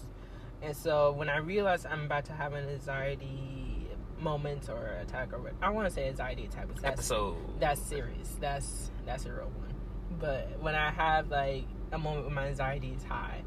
And 0.62 0.76
so 0.76 1.12
when 1.12 1.28
I 1.28 1.36
realize 1.38 1.86
I'm 1.86 2.04
about 2.06 2.24
to 2.26 2.32
have 2.32 2.52
an 2.54 2.68
anxiety 2.68 3.86
moment 4.20 4.68
or 4.68 4.84
attack, 5.00 5.32
or 5.32 5.52
I 5.62 5.70
want 5.70 5.88
to 5.88 5.94
say 5.94 6.08
anxiety 6.08 6.44
attack, 6.46 6.66
but 6.68 6.76
that's 6.82 6.98
Episode. 6.98 7.36
that's 7.60 7.80
serious. 7.80 8.36
That's 8.40 8.90
that's 9.06 9.26
a 9.26 9.32
real 9.32 9.50
one. 9.64 9.74
But 10.18 10.60
when 10.60 10.74
I 10.74 10.90
have 10.90 11.30
like 11.30 11.64
a 11.92 11.98
moment 11.98 12.26
when 12.26 12.34
my 12.34 12.46
anxiety 12.48 12.92
is 12.96 13.04
high, 13.04 13.42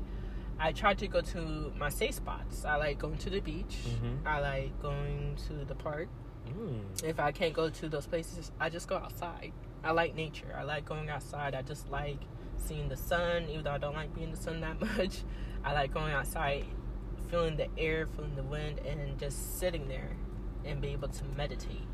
I 0.60 0.72
try 0.72 0.94
to 0.94 1.08
go 1.08 1.20
to 1.22 1.74
my 1.78 1.90
safe 1.90 2.16
spots. 2.16 2.64
I 2.64 2.76
like 2.78 2.98
going 3.00 3.18
to 3.18 3.30
the 3.30 3.42
beach. 3.42 3.76
Mhm. 3.88 4.26
I 4.26 4.40
like 4.40 4.82
going 4.82 5.36
to 5.48 5.54
the 5.66 5.76
park. 5.76 6.08
Mm. 6.50 7.04
If 7.04 7.20
I 7.20 7.32
can't 7.34 7.54
go 7.54 7.70
to 7.70 7.90
those 7.90 8.08
places, 8.08 8.52
I 8.60 8.70
just 8.70 8.88
go 8.88 8.96
outside. 8.96 9.52
I 9.84 9.92
like 9.92 10.16
nature. 10.16 10.54
I 10.58 10.64
like 10.64 10.86
going 10.86 11.10
outside. 11.10 11.54
I 11.56 11.62
just 11.64 11.90
like 11.90 12.20
seeing 12.58 12.90
the 12.90 12.98
sun, 12.98 13.48
even 13.50 13.64
though 13.64 13.72
I 13.72 13.78
don't 13.78 13.96
like 13.96 14.14
being 14.14 14.28
in 14.28 14.32
the 14.32 14.42
sun 14.42 14.62
that 14.62 14.80
much. 14.98 15.20
I 15.64 15.74
like 15.74 15.94
going 15.94 16.14
outside, 16.14 16.66
feeling 17.30 17.58
the 17.58 17.68
air, 17.78 18.08
feeling 18.08 18.36
the 18.36 18.44
wind, 18.44 18.80
and 18.80 19.18
just 19.20 19.60
sitting 19.60 19.88
there 19.88 20.16
and 20.64 20.82
be 20.82 20.90
able 20.90 21.08
to 21.08 21.24
meditate. 21.36 21.88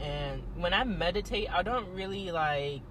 And 0.00 0.42
when 0.56 0.72
I 0.72 0.84
meditate, 0.84 1.48
I 1.52 1.62
don't 1.62 1.88
really 1.94 2.30
like, 2.30 2.82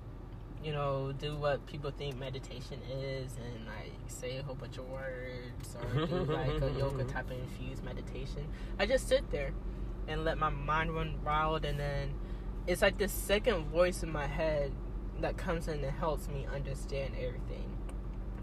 you 0.63 0.71
know, 0.71 1.13
do 1.17 1.35
what 1.35 1.65
people 1.65 1.91
think 1.91 2.17
meditation 2.17 2.79
is 2.91 3.31
and 3.37 3.65
like 3.65 3.93
say 4.07 4.37
a 4.37 4.43
whole 4.43 4.55
bunch 4.55 4.77
of 4.77 4.89
words 4.89 5.75
or 5.75 6.05
do 6.05 6.15
like 6.33 6.61
a 6.61 6.71
yoga 6.77 7.03
type 7.05 7.29
of 7.29 7.37
infused 7.37 7.83
meditation. 7.83 8.47
I 8.79 8.85
just 8.85 9.07
sit 9.07 9.29
there 9.31 9.53
and 10.07 10.25
let 10.25 10.37
my 10.37 10.49
mind 10.49 10.93
run 10.93 11.19
wild 11.23 11.63
and 11.63 11.79
then 11.79 12.13
it's 12.65 12.81
like 12.81 12.97
this 12.97 13.13
second 13.13 13.67
voice 13.67 14.03
in 14.03 14.11
my 14.11 14.27
head 14.27 14.73
that 15.21 15.37
comes 15.37 15.67
in 15.67 15.83
and 15.83 15.97
helps 15.97 16.27
me 16.27 16.47
understand 16.53 17.13
everything. 17.15 17.77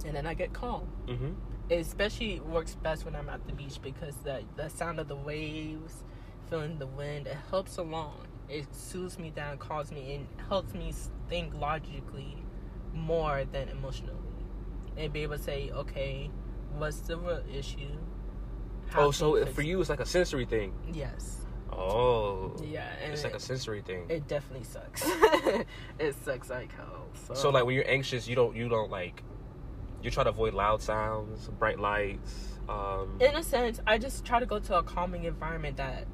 And 0.05 0.15
then 0.15 0.27
I 0.27 0.35
get 0.35 0.53
calm. 0.53 0.89
Mm-hmm. 1.07 1.33
It 1.71 1.77
especially 1.77 2.41
works 2.41 2.75
best 2.75 3.05
when 3.05 3.17
I'm 3.17 3.29
at 3.29 3.47
the 3.47 3.53
beach 3.55 3.81
because 3.83 4.17
the 4.17 4.43
the 4.57 4.69
sound 4.69 5.01
of 5.01 5.09
the 5.09 5.17
waves, 5.17 6.03
feeling 6.51 6.79
the 6.79 6.87
wind, 6.87 7.27
it 7.27 7.37
helps 7.51 7.79
along. 7.79 8.27
It 8.49 8.67
soothes 8.75 9.19
me 9.19 9.31
down, 9.31 9.57
calms 9.57 9.91
me, 9.91 10.15
and 10.15 10.27
helps 10.49 10.75
me 10.75 10.93
think 11.31 11.55
logically 11.55 12.37
more 12.93 13.45
than 13.51 13.71
emotionally, 13.71 14.19
and 14.97 15.11
be 15.13 15.23
able 15.23 15.39
to 15.39 15.43
say, 15.43 15.71
okay, 15.73 16.31
what's 16.77 17.01
the 17.01 17.17
real 17.17 17.43
issue? 17.51 17.97
How 18.89 19.07
Oh, 19.07 19.11
so 19.11 19.47
for 19.47 19.63
you, 19.63 19.81
it's 19.81 19.89
like 19.89 20.01
a 20.01 20.07
sensory 20.07 20.45
thing. 20.45 20.75
yes, 20.93 21.39
Oh. 21.77 22.55
yeah, 22.63 22.89
It's 23.11 23.25
like 23.25 23.35
a 23.35 23.41
sensory 23.41 23.83
thing. 23.83 24.07
it 24.09 24.27
definitely 24.29 24.65
sucks. 24.65 25.03
it 25.99 26.15
sucks 26.25 26.51
like 26.51 26.73
hell. 26.73 27.07
So, 27.27 27.35
So 27.35 27.51
like 27.51 27.65
when 27.65 27.75
you're 27.75 27.89
anxious, 27.89 28.29
you 28.29 28.35
don't 28.37 28.55
you 28.57 28.69
don't 28.69 28.91
like 28.91 29.23
you 30.03 30.11
try 30.11 30.23
to 30.25 30.31
avoid 30.31 30.55
loud 30.55 30.83
sounds, 30.83 31.49
bright 31.59 31.81
lights. 31.81 32.59
Um, 32.69 33.17
in 33.21 33.35
a 33.35 33.43
sense, 33.43 33.81
I 33.87 33.99
just 33.99 34.25
try 34.25 34.39
to 34.41 34.47
go 34.47 34.59
to 34.59 34.79
a 34.79 34.83
calming 34.83 35.25
environment 35.25 35.77
that 35.79 36.07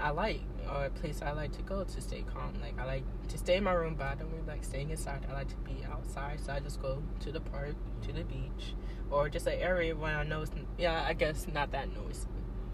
I 0.00 0.10
like, 0.10 0.40
or 0.70 0.86
a 0.86 0.90
place 0.90 1.22
I 1.22 1.32
like 1.32 1.52
to 1.52 1.62
go 1.62 1.84
to 1.84 2.00
stay 2.00 2.22
calm. 2.32 2.54
Like 2.60 2.78
I 2.78 2.84
like 2.84 3.04
to 3.28 3.38
stay 3.38 3.56
in 3.56 3.64
my 3.64 3.72
room, 3.72 3.94
but 3.94 4.06
I 4.06 4.14
don't 4.14 4.30
really 4.30 4.46
like 4.46 4.64
staying 4.64 4.90
inside. 4.90 5.26
I 5.30 5.32
like 5.34 5.48
to 5.48 5.56
be 5.56 5.84
outside, 5.90 6.40
so 6.40 6.52
I 6.52 6.60
just 6.60 6.80
go 6.82 7.02
to 7.20 7.32
the 7.32 7.40
park, 7.40 7.74
to 8.02 8.12
the 8.12 8.24
beach, 8.24 8.74
or 9.10 9.28
just 9.28 9.46
an 9.46 9.58
area 9.60 9.94
where 9.94 10.16
I 10.16 10.24
know 10.24 10.42
it's 10.42 10.50
yeah, 10.78 11.04
I 11.06 11.12
guess 11.12 11.46
not 11.52 11.72
that 11.72 11.88
noisy. 11.94 12.26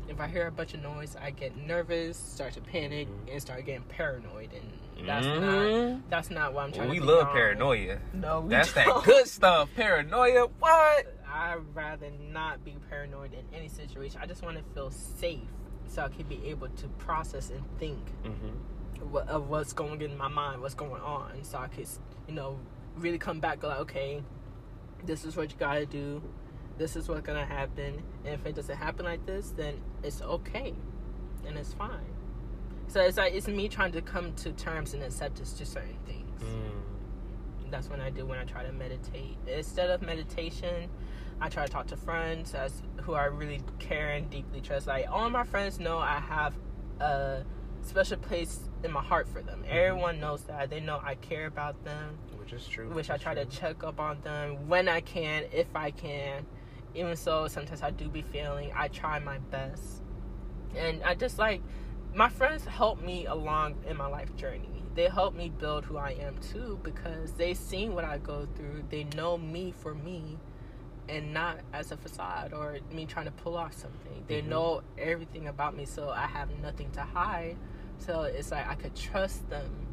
If 0.08 0.20
I 0.20 0.26
hear 0.26 0.46
a 0.46 0.52
bunch 0.52 0.74
of 0.74 0.82
noise, 0.82 1.16
I 1.20 1.30
get 1.30 1.56
nervous, 1.56 2.16
start 2.18 2.54
to 2.54 2.60
panic, 2.60 3.08
and 3.30 3.40
start 3.40 3.64
getting 3.64 3.82
paranoid, 3.84 4.50
and 4.52 5.08
that's 5.08 5.26
Mhm. 5.26 5.90
not 6.00 6.10
that's 6.10 6.30
not 6.30 6.52
what 6.52 6.64
I'm 6.64 6.72
trying 6.72 6.90
we 6.90 6.98
to. 6.98 7.04
love 7.04 7.28
on. 7.28 7.32
paranoia. 7.34 7.98
No, 8.12 8.40
we 8.42 8.48
That's 8.50 8.72
that 8.72 8.86
don't. 8.86 9.04
good 9.04 9.26
stuff. 9.26 9.70
Paranoia. 9.74 10.46
What? 10.58 11.06
I'd 11.26 11.60
rather 11.74 12.10
not 12.10 12.62
be 12.64 12.76
paranoid 12.90 13.32
in 13.32 13.44
any 13.54 13.68
situation. 13.68 14.20
I 14.22 14.26
just 14.26 14.42
want 14.42 14.58
to 14.58 14.64
feel 14.74 14.90
safe 14.90 15.40
so 15.86 16.02
I 16.02 16.08
can 16.08 16.26
be 16.26 16.46
able 16.48 16.68
to 16.68 16.88
process 16.88 17.50
and 17.50 17.62
think 17.78 17.98
Mm-hmm. 18.24 19.10
what, 19.10 19.28
of 19.28 19.48
what's 19.48 19.72
going 19.72 20.00
in 20.02 20.16
my 20.18 20.28
mind, 20.28 20.60
what's 20.60 20.74
going 20.74 21.00
on, 21.00 21.42
so 21.42 21.58
I 21.58 21.68
could, 21.68 21.88
you 22.28 22.34
know, 22.34 22.58
really 22.96 23.18
come 23.18 23.40
back 23.40 23.60
go 23.60 23.68
like, 23.68 23.78
okay, 23.80 24.22
this 25.04 25.24
is 25.24 25.36
what 25.36 25.50
you 25.50 25.56
gotta 25.58 25.86
do, 25.86 26.22
this 26.76 26.96
is 26.96 27.08
what's 27.08 27.22
gonna 27.22 27.46
happen, 27.46 28.02
and 28.24 28.34
if 28.34 28.44
it 28.46 28.54
doesn't 28.54 28.76
happen 28.76 29.04
like 29.06 29.24
this, 29.26 29.50
then 29.50 29.80
it's 30.02 30.20
okay, 30.22 30.74
and 31.46 31.56
it's 31.56 31.72
fine. 31.74 32.14
So 32.88 33.00
it's 33.00 33.16
like 33.16 33.32
it's 33.34 33.48
me 33.48 33.68
trying 33.68 33.92
to 33.92 34.02
come 34.02 34.32
to 34.34 34.52
terms 34.52 34.94
and 34.94 35.02
acceptance 35.02 35.52
to 35.54 35.64
certain 35.66 35.96
things 36.06 36.42
Mm. 36.42 37.70
that's 37.70 37.88
when 37.88 38.00
I 38.00 38.10
do 38.10 38.26
when 38.26 38.38
I 38.38 38.44
try 38.44 38.64
to 38.64 38.72
meditate. 38.72 39.36
Instead 39.46 39.90
of 39.90 40.02
meditation, 40.02 40.90
I 41.40 41.48
try 41.48 41.64
to 41.64 41.72
talk 41.72 41.86
to 41.88 41.96
friends 41.96 42.52
as 42.54 42.82
who 43.02 43.14
I 43.14 43.24
really 43.26 43.62
care 43.78 44.10
and 44.10 44.28
deeply 44.28 44.60
trust. 44.60 44.86
Like 44.86 45.06
all 45.10 45.30
my 45.30 45.44
friends 45.44 45.78
know 45.78 45.98
I 45.98 46.18
have 46.20 46.54
a 47.00 47.44
special 47.82 48.18
place 48.18 48.60
in 48.84 48.92
my 48.92 49.02
heart 49.02 49.28
for 49.28 49.40
them. 49.40 49.64
Everyone 49.68 50.20
knows 50.20 50.42
that. 50.44 50.68
They 50.68 50.80
know 50.80 51.00
I 51.02 51.14
care 51.16 51.46
about 51.46 51.82
them. 51.84 52.18
Which 52.38 52.52
is 52.52 52.66
true. 52.66 52.90
Which 52.90 53.08
I 53.10 53.16
try 53.16 53.34
to 53.34 53.44
check 53.46 53.82
up 53.84 53.98
on 54.00 54.20
them 54.22 54.68
when 54.68 54.88
I 54.88 55.00
can, 55.00 55.44
if 55.52 55.74
I 55.74 55.92
can. 55.92 56.44
Even 56.94 57.16
so, 57.16 57.48
sometimes 57.48 57.82
I 57.82 57.90
do 57.90 58.08
be 58.08 58.22
failing. 58.22 58.72
I 58.76 58.88
try 58.88 59.18
my 59.18 59.38
best, 59.38 60.02
and 60.76 61.02
I 61.02 61.14
just 61.14 61.38
like 61.38 61.62
my 62.14 62.28
friends 62.28 62.64
help 62.64 63.00
me 63.00 63.26
along 63.26 63.76
in 63.86 63.96
my 63.96 64.06
life 64.06 64.34
journey. 64.36 64.68
They 64.94 65.08
help 65.08 65.34
me 65.34 65.48
build 65.48 65.84
who 65.86 65.96
I 65.96 66.10
am 66.10 66.36
too 66.38 66.78
because 66.82 67.32
they 67.32 67.54
seen 67.54 67.94
what 67.94 68.04
I 68.04 68.18
go 68.18 68.46
through. 68.54 68.84
They 68.90 69.04
know 69.04 69.38
me 69.38 69.72
for 69.72 69.94
me 69.94 70.38
and 71.08 71.32
not 71.32 71.58
as 71.72 71.90
a 71.92 71.96
facade 71.96 72.52
or 72.52 72.78
me 72.90 73.06
trying 73.06 73.24
to 73.24 73.32
pull 73.32 73.56
off 73.56 73.72
something. 73.72 74.24
They 74.26 74.42
Mhm. 74.42 74.48
know 74.48 74.82
everything 74.98 75.48
about 75.48 75.74
me 75.74 75.86
so 75.86 76.10
I 76.10 76.26
have 76.26 76.50
nothing 76.60 76.90
to 76.92 77.00
hide. 77.00 77.56
So 77.98 78.22
it's 78.22 78.50
like 78.50 78.68
I 78.68 78.74
could 78.74 78.94
trust 78.94 79.48
them 79.48 79.86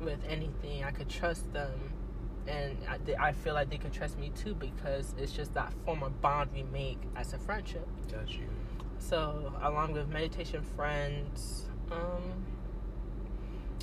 with 0.00 0.22
anything. 0.26 0.82
I 0.82 0.90
could 0.90 1.08
trust 1.08 1.52
them 1.52 1.92
and 2.46 2.76
I, 2.88 3.28
I 3.28 3.32
feel 3.32 3.54
like 3.54 3.70
they 3.70 3.78
can 3.78 3.90
trust 3.90 4.18
me 4.18 4.30
too 4.34 4.54
because 4.54 5.14
it's 5.18 5.32
just 5.32 5.54
that 5.54 5.72
form 5.84 6.02
of 6.02 6.20
bond 6.20 6.50
we 6.54 6.62
make 6.64 6.98
as 7.16 7.32
a 7.32 7.38
friendship. 7.38 7.86
Got 8.10 8.30
you. 8.32 8.48
So, 8.98 9.52
along 9.62 9.92
with 9.92 10.08
meditation 10.08 10.62
friends, 10.76 11.64
um, 11.90 12.44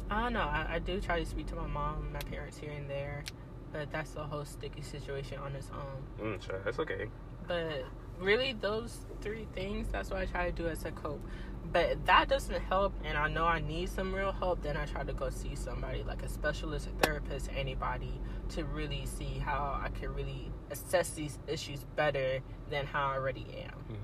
I 0.09 0.23
don't 0.23 0.33
know. 0.33 0.41
I, 0.41 0.75
I 0.75 0.79
do 0.79 1.01
try 1.01 1.19
to 1.19 1.25
speak 1.25 1.47
to 1.47 1.55
my 1.55 1.67
mom, 1.67 2.13
my 2.13 2.19
parents 2.19 2.57
here 2.57 2.71
and 2.71 2.89
there, 2.89 3.23
but 3.71 3.91
that's 3.91 4.15
a 4.15 4.23
whole 4.23 4.45
sticky 4.45 4.81
situation 4.81 5.39
on 5.39 5.55
its 5.55 5.69
own. 5.73 6.37
Mm, 6.37 6.45
sure, 6.45 6.61
that's 6.63 6.79
okay. 6.79 7.07
But 7.47 7.85
really, 8.19 8.53
those 8.53 8.99
three 9.21 9.47
things, 9.53 9.87
that's 9.91 10.09
what 10.09 10.19
I 10.19 10.25
try 10.25 10.45
to 10.45 10.51
do 10.51 10.67
as 10.67 10.85
a 10.85 10.91
cope. 10.91 11.25
But 11.71 11.89
if 11.91 12.05
that 12.05 12.29
doesn't 12.29 12.61
help, 12.61 12.93
and 13.03 13.17
I 13.17 13.27
know 13.27 13.45
I 13.45 13.59
need 13.59 13.89
some 13.89 14.13
real 14.13 14.31
help, 14.31 14.61
then 14.63 14.77
I 14.77 14.85
try 14.85 15.03
to 15.03 15.13
go 15.13 15.29
see 15.29 15.53
somebody, 15.55 16.01
like 16.03 16.23
a 16.23 16.29
specialist, 16.29 16.87
a 16.87 17.05
therapist, 17.05 17.49
anybody, 17.55 18.13
to 18.49 18.63
really 18.63 19.05
see 19.05 19.39
how 19.39 19.79
I 19.83 19.89
can 19.89 20.13
really 20.13 20.51
assess 20.71 21.09
these 21.11 21.39
issues 21.47 21.83
better 21.95 22.39
than 22.69 22.85
how 22.85 23.07
I 23.07 23.15
already 23.15 23.45
am. 23.65 23.97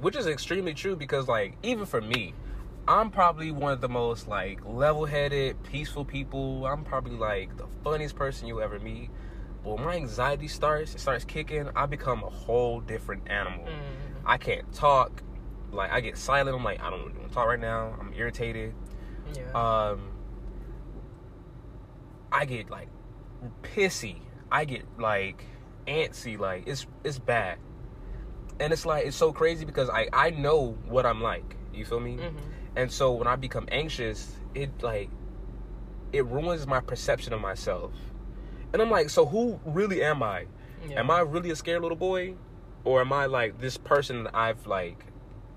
which 0.00 0.16
is 0.16 0.26
extremely 0.26 0.74
true 0.74 0.94
because 0.94 1.26
like 1.26 1.56
even 1.62 1.86
for 1.86 2.00
me 2.02 2.34
i'm 2.86 3.10
probably 3.10 3.50
one 3.50 3.72
of 3.72 3.80
the 3.80 3.88
most 3.88 4.28
like 4.28 4.60
level-headed 4.66 5.62
peaceful 5.64 6.04
people. 6.04 6.66
I'm 6.66 6.84
probably 6.84 7.16
like 7.16 7.56
the 7.56 7.66
funniest 7.82 8.14
person 8.14 8.46
you'll 8.46 8.60
ever 8.60 8.78
meet. 8.78 9.08
But 9.64 9.76
when 9.76 9.84
my 9.84 9.96
anxiety 9.96 10.48
starts 10.48 10.94
it 10.94 11.00
starts 11.00 11.24
kicking 11.24 11.68
i 11.74 11.86
become 11.86 12.22
a 12.22 12.28
whole 12.28 12.80
different 12.80 13.28
animal. 13.30 13.64
Mm. 13.64 13.80
i 14.26 14.36
can't 14.36 14.70
talk 14.72 15.22
like 15.76 15.92
i 15.92 16.00
get 16.00 16.16
silent 16.18 16.56
i'm 16.56 16.64
like 16.64 16.80
i 16.82 16.90
don't 16.90 17.00
really 17.00 17.18
want 17.18 17.28
to 17.28 17.34
talk 17.34 17.46
right 17.46 17.60
now 17.60 17.94
i'm 18.00 18.12
irritated 18.14 18.74
Yeah. 19.34 19.42
um 19.54 20.10
I 22.32 22.44
get 22.44 22.68
like 22.70 22.88
pissy. 23.62 24.16
I 24.50 24.64
get 24.64 24.84
like 24.98 25.44
antsy. 25.86 26.38
Like 26.38 26.64
it's 26.66 26.86
it's 27.04 27.18
bad, 27.18 27.58
and 28.60 28.72
it's 28.72 28.84
like 28.84 29.06
it's 29.06 29.16
so 29.16 29.32
crazy 29.32 29.64
because 29.64 29.88
I 29.88 30.08
I 30.12 30.30
know 30.30 30.76
what 30.88 31.06
I'm 31.06 31.22
like. 31.22 31.56
You 31.72 31.84
feel 31.84 32.00
me? 32.00 32.16
Mm-hmm. 32.16 32.36
And 32.76 32.92
so 32.92 33.12
when 33.12 33.26
I 33.26 33.36
become 33.36 33.66
anxious, 33.70 34.32
it 34.54 34.70
like 34.82 35.08
it 36.12 36.26
ruins 36.26 36.66
my 36.66 36.80
perception 36.80 37.32
of 37.32 37.40
myself. 37.40 37.92
And 38.72 38.82
I'm 38.82 38.90
like, 38.90 39.08
so 39.08 39.24
who 39.24 39.58
really 39.64 40.02
am 40.02 40.22
I? 40.22 40.46
Yeah. 40.88 41.00
Am 41.00 41.10
I 41.10 41.20
really 41.20 41.50
a 41.50 41.56
scared 41.56 41.80
little 41.82 41.96
boy, 41.96 42.34
or 42.84 43.00
am 43.00 43.12
I 43.12 43.26
like 43.26 43.60
this 43.60 43.76
person 43.78 44.24
that 44.24 44.34
I've 44.34 44.66
like 44.66 45.06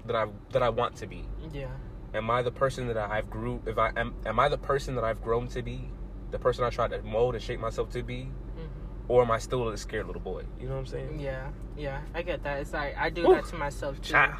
that 0.05 0.15
I 0.15 0.27
that 0.51 0.63
I 0.63 0.69
want 0.69 0.95
to 0.97 1.07
be? 1.07 1.23
Yeah. 1.53 1.67
am 2.13 2.29
I 2.31 2.41
the 2.41 2.51
person 2.51 2.87
that 2.87 2.97
I've 2.97 3.29
grew 3.29 3.61
if 3.65 3.77
I 3.77 3.91
am 3.95 4.15
am 4.25 4.39
I 4.39 4.49
the 4.49 4.57
person 4.57 4.95
that 4.95 5.03
I've 5.03 5.21
grown 5.21 5.47
to 5.49 5.61
be? 5.61 5.89
The 6.31 6.39
person 6.39 6.63
I 6.63 6.69
tried 6.69 6.91
to 6.91 7.01
mold 7.03 7.35
and 7.35 7.43
shape 7.43 7.59
myself 7.59 7.89
to 7.91 8.03
be? 8.03 8.31
Mhm. 8.57 8.67
Or 9.07 9.23
am 9.23 9.31
I 9.31 9.39
still 9.39 9.67
a 9.69 9.77
scared 9.77 10.07
little 10.07 10.21
boy? 10.21 10.43
You 10.59 10.67
know 10.67 10.73
what 10.75 10.79
I'm 10.81 10.85
saying? 10.85 11.19
Yeah, 11.19 11.49
yeah, 11.77 12.01
I 12.13 12.21
get 12.21 12.43
that. 12.43 12.59
It's 12.61 12.73
like 12.73 12.95
I 12.97 13.09
do 13.09 13.27
Woo. 13.27 13.33
that 13.35 13.45
to 13.45 13.55
myself 13.55 13.95
too. 14.01 14.13
Child. 14.13 14.35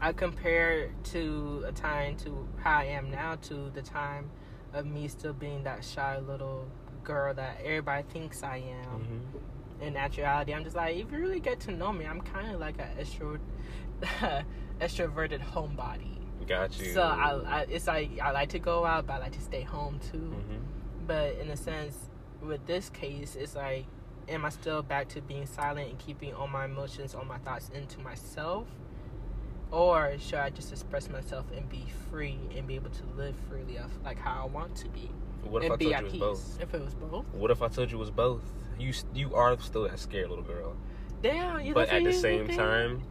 I 0.00 0.12
compare 0.12 0.90
to 1.04 1.64
a 1.66 1.72
time 1.72 2.16
to 2.18 2.46
how 2.62 2.78
I 2.78 2.84
am 2.84 3.10
now 3.10 3.34
to 3.42 3.70
the 3.70 3.82
time 3.82 4.30
of 4.72 4.86
me 4.86 5.08
still 5.08 5.32
being 5.32 5.64
that 5.64 5.84
shy 5.84 6.18
little 6.18 6.66
girl 7.02 7.34
that 7.34 7.58
everybody 7.64 8.02
thinks 8.04 8.42
I 8.42 8.58
am. 8.58 9.00
Mhm. 9.00 9.82
In 9.86 9.96
actuality, 9.96 10.52
I'm 10.54 10.64
just 10.64 10.76
like, 10.76 10.96
if 10.96 11.10
you 11.12 11.18
really 11.18 11.40
get 11.40 11.58
to 11.60 11.72
know 11.72 11.92
me, 11.92 12.04
I'm 12.04 12.20
kind 12.20 12.52
of 12.52 12.60
like 12.60 12.78
an 12.80 12.88
extro, 12.98 13.38
extroverted 14.80 15.40
homebody. 15.40 16.16
Got 16.46 16.78
you. 16.78 16.92
So 16.92 17.02
I, 17.02 17.34
I, 17.46 17.60
it's 17.68 17.86
like 17.86 18.18
I 18.20 18.30
like 18.30 18.48
to 18.50 18.58
go 18.58 18.84
out, 18.86 19.06
but 19.06 19.14
I 19.14 19.18
like 19.18 19.32
to 19.32 19.40
stay 19.40 19.62
home 19.62 20.00
too. 20.10 20.34
Mhm. 20.34 20.60
But 21.06 21.36
in 21.38 21.50
a 21.50 21.56
sense, 21.56 21.96
with 22.42 22.64
this 22.66 22.88
case, 22.90 23.36
it's 23.36 23.54
like, 23.56 23.84
am 24.28 24.44
I 24.44 24.48
still 24.50 24.82
back 24.82 25.08
to 25.08 25.20
being 25.20 25.46
silent 25.46 25.90
and 25.90 25.98
keeping 25.98 26.32
all 26.34 26.48
my 26.48 26.64
emotions, 26.66 27.14
all 27.14 27.24
my 27.24 27.38
thoughts 27.38 27.70
into 27.74 28.00
myself? 28.00 28.66
Or 29.70 30.14
should 30.18 30.38
I 30.38 30.48
just 30.50 30.72
express 30.72 31.10
myself 31.10 31.44
and 31.54 31.68
be 31.68 31.84
free 32.10 32.38
and 32.56 32.66
be 32.66 32.74
able 32.76 32.90
to 32.90 33.02
live 33.16 33.34
freely 33.48 33.76
of 33.76 33.90
like 34.02 34.18
how 34.18 34.42
I 34.42 34.46
want 34.46 34.74
to 34.76 34.88
be? 34.88 35.10
What 35.42 35.62
if 35.62 35.72
I 35.72 35.76
told 35.76 35.82
you 35.82 35.94
it 35.96 36.02
was 36.04 36.12
both? 36.18 36.62
If 36.62 36.74
it 36.74 36.80
was 36.82 36.94
both. 36.94 37.24
What 37.34 37.50
if 37.50 37.62
I 37.62 37.68
told 37.68 37.90
you 37.90 37.98
it 37.98 38.00
was 38.00 38.10
both? 38.10 38.42
You 38.78 38.92
you 39.14 39.34
are 39.34 39.58
still 39.60 39.82
that 39.82 39.98
scared 39.98 40.28
little 40.30 40.44
girl, 40.44 40.76
Damn, 41.22 41.60
you 41.64 41.74
but 41.74 41.88
at 41.90 42.04
the 42.04 42.12
same 42.12 42.46
think? 42.46 42.58
time, 42.58 43.02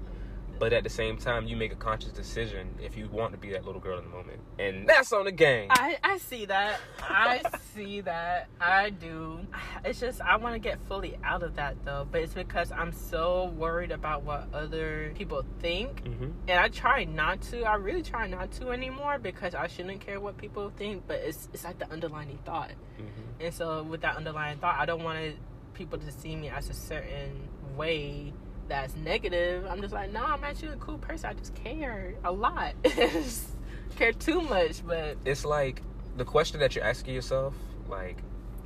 but 0.60 0.74
at 0.74 0.84
the 0.84 0.90
same 0.90 1.18
time, 1.18 1.48
you 1.48 1.56
make 1.56 1.72
a 1.72 1.76
conscious 1.76 2.12
decision 2.12 2.70
if 2.82 2.98
you 2.98 3.08
want 3.10 3.32
to 3.34 3.38
be 3.38 3.52
that 3.52 3.66
little 3.66 3.82
girl 3.82 3.98
in 3.98 4.04
the 4.06 4.10
moment, 4.10 4.40
and 4.60 4.88
that's 4.88 5.12
on 5.14 5.26
the 5.26 5.32
game. 5.32 5.68
I, 5.72 5.98
I 6.04 6.18
see 6.18 6.46
that. 6.46 6.80
I 7.02 7.42
see 7.74 8.02
that. 8.02 8.48
I 8.60 8.90
do. 8.90 9.40
It's 9.86 10.00
just 10.00 10.22
I 10.22 10.38
want 10.38 10.54
to 10.56 10.60
get 10.60 10.80
fully 10.88 11.18
out 11.24 11.44
of 11.44 11.56
that 11.56 11.76
though, 11.86 12.08
but 12.12 12.22
it's 12.22 12.34
because 12.34 12.72
I'm 12.72 12.92
so 12.92 13.54
worried 13.58 13.92
about 13.92 14.24
what 14.24 14.48
other 14.54 15.12
people 15.16 15.44
think. 15.60 16.06
hmm 16.06 16.32
And 16.48 16.60
I 16.60 16.70
try 16.70 17.04
not 17.04 17.42
to. 17.44 17.64
I 17.64 17.76
really 17.76 18.04
try 18.04 18.28
not 18.28 18.52
to 18.54 18.72
anymore 18.72 19.20
because 19.20 19.56
I 19.56 19.68
shouldn't 19.68 20.02
care 20.02 20.20
what 20.20 20.38
people 20.38 20.72
think, 20.78 21.04
but 21.08 21.18
it's 21.24 21.50
it's 21.54 21.64
like 21.64 21.80
the 21.80 21.92
underlying 21.92 22.40
thought. 22.46 22.72
hmm 22.98 23.06
And 23.40 23.54
so 23.54 23.84
with 23.84 24.02
that 24.02 24.16
underlying 24.16 24.58
thought, 24.60 24.76
I 24.80 24.86
don't 24.86 25.04
want 25.04 25.36
people 25.74 26.00
to 26.00 26.12
see 26.12 26.36
me 26.36 26.50
as 26.50 26.70
a 26.70 26.74
certain 26.74 27.48
way 27.76 28.34
that's 28.68 28.96
negative. 28.96 29.66
I'm 29.70 29.82
just 29.82 29.94
like, 29.94 30.12
no, 30.12 30.24
I'm 30.24 30.44
actually 30.44 30.74
a 30.74 30.78
cool 30.78 30.98
person. 30.98 31.30
I 31.30 31.34
just 31.34 31.54
care 31.56 32.16
a 32.24 32.32
lot. 32.32 32.74
care 33.96 34.12
too 34.14 34.42
much, 34.42 34.86
but 34.86 35.18
It's 35.26 35.46
like 35.46 35.82
the 36.18 36.26
question 36.26 36.60
that 36.60 36.76
you're 36.76 36.84
asking 36.84 37.14
yourself, 37.16 37.56
like 37.90 38.18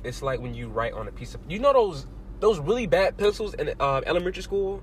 it's 0.04 0.22
like 0.22 0.40
when 0.40 0.54
you 0.54 0.68
write 0.68 0.92
on 0.94 1.08
a 1.08 1.12
piece 1.12 1.34
of 1.34 1.40
you 1.48 1.58
know 1.58 1.72
those 1.72 2.06
those 2.40 2.58
really 2.58 2.86
bad 2.86 3.16
pencils 3.16 3.54
in 3.54 3.72
uh, 3.78 4.00
elementary 4.04 4.42
school, 4.42 4.82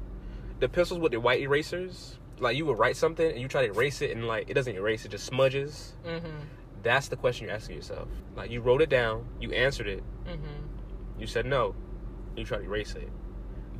the 0.59 0.69
pencils 0.69 0.99
with 0.99 1.11
the 1.11 1.19
white 1.19 1.41
erasers. 1.41 2.17
Like 2.39 2.55
you 2.55 2.65
would 2.67 2.79
write 2.79 2.95
something 2.95 3.29
and 3.29 3.39
you 3.41 3.49
try 3.49 3.67
to 3.67 3.73
erase 3.73 4.01
it 4.01 4.11
and 4.11 4.25
like 4.25 4.49
it 4.49 4.53
doesn't 4.53 4.73
erase, 4.75 5.03
it 5.03 5.11
just 5.11 5.25
smudges. 5.25 5.93
mhm, 6.05 6.21
That's 6.83 7.09
the 7.09 7.17
question 7.17 7.47
you're 7.47 7.55
asking 7.55 7.75
yourself. 7.75 8.07
Like 8.37 8.49
you 8.49 8.61
wrote 8.61 8.81
it 8.81 8.89
down, 8.89 9.25
you 9.41 9.51
answered 9.51 9.87
it, 9.87 10.01
mhm. 10.25 10.39
you 11.19 11.27
said 11.27 11.45
no, 11.45 11.75
you 12.37 12.45
try 12.45 12.59
to 12.59 12.63
erase 12.63 12.95
it, 12.95 13.09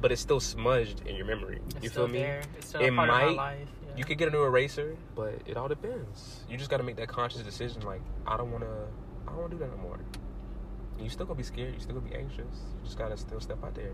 but 0.01 0.12
it's 0.12 0.21
still 0.21 0.39
smudged 0.39 1.05
in 1.07 1.15
your 1.15 1.25
memory. 1.25 1.59
It's 1.75 1.83
you 1.83 1.89
still 1.89 2.05
feel 2.05 2.13
me? 2.13 2.19
there. 2.19 2.41
It's 2.57 2.67
still 2.69 2.81
It 2.81 2.89
a 2.93 2.95
part 2.95 3.09
of 3.09 3.15
might- 3.15 3.25
my 3.35 3.43
life. 3.51 3.67
Yeah. 3.88 3.93
You 3.97 4.03
could 4.05 4.17
get 4.17 4.27
a 4.29 4.31
new 4.31 4.43
eraser, 4.43 4.95
but 5.15 5.33
it 5.45 5.57
all 5.57 5.67
depends. 5.67 6.43
You 6.49 6.57
just 6.57 6.69
got 6.69 6.77
to 6.77 6.83
make 6.83 6.95
that 6.97 7.07
conscious 7.07 7.41
decision. 7.41 7.81
Like, 7.81 8.01
I 8.25 8.38
don't 8.38 8.51
want 8.51 8.63
to, 8.63 8.88
I 9.27 9.31
don't 9.31 9.39
want 9.39 9.51
to 9.51 9.57
do 9.57 9.63
that 9.63 9.75
no 9.75 9.81
more. 9.81 9.99
You 10.99 11.09
still 11.09 11.25
gonna 11.25 11.38
be 11.38 11.43
scared. 11.43 11.73
You 11.73 11.79
still 11.79 11.95
gonna 11.95 12.09
be 12.09 12.15
anxious. 12.15 12.39
You 12.77 12.83
just 12.85 12.97
gotta 12.97 13.15
still 13.17 13.39
step 13.39 13.63
out 13.63 13.73
there. 13.75 13.91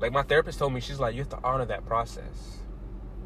Like 0.00 0.12
my 0.12 0.22
therapist 0.22 0.58
told 0.58 0.72
me, 0.72 0.80
she's 0.80 0.98
like, 1.00 1.14
you 1.14 1.20
have 1.20 1.28
to 1.30 1.38
honor 1.44 1.66
that 1.66 1.84
process. 1.86 2.58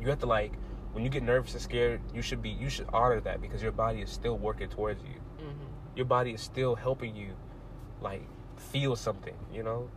You 0.00 0.08
have 0.08 0.18
to 0.20 0.26
like, 0.26 0.52
when 0.92 1.04
you 1.04 1.10
get 1.10 1.22
nervous 1.22 1.52
and 1.52 1.62
scared, 1.62 2.00
you 2.14 2.20
should 2.22 2.42
be, 2.42 2.50
you 2.50 2.68
should 2.68 2.88
honor 2.92 3.20
that 3.20 3.40
because 3.40 3.62
your 3.62 3.70
body 3.72 4.00
is 4.02 4.10
still 4.10 4.36
working 4.38 4.68
towards 4.68 5.02
you. 5.04 5.20
Mhm. 5.44 5.96
Your 5.96 6.06
body 6.06 6.32
is 6.32 6.40
still 6.40 6.74
helping 6.74 7.14
you, 7.14 7.34
like, 8.00 8.22
feel 8.56 8.96
something. 8.96 9.34
You 9.52 9.62
know. 9.62 9.88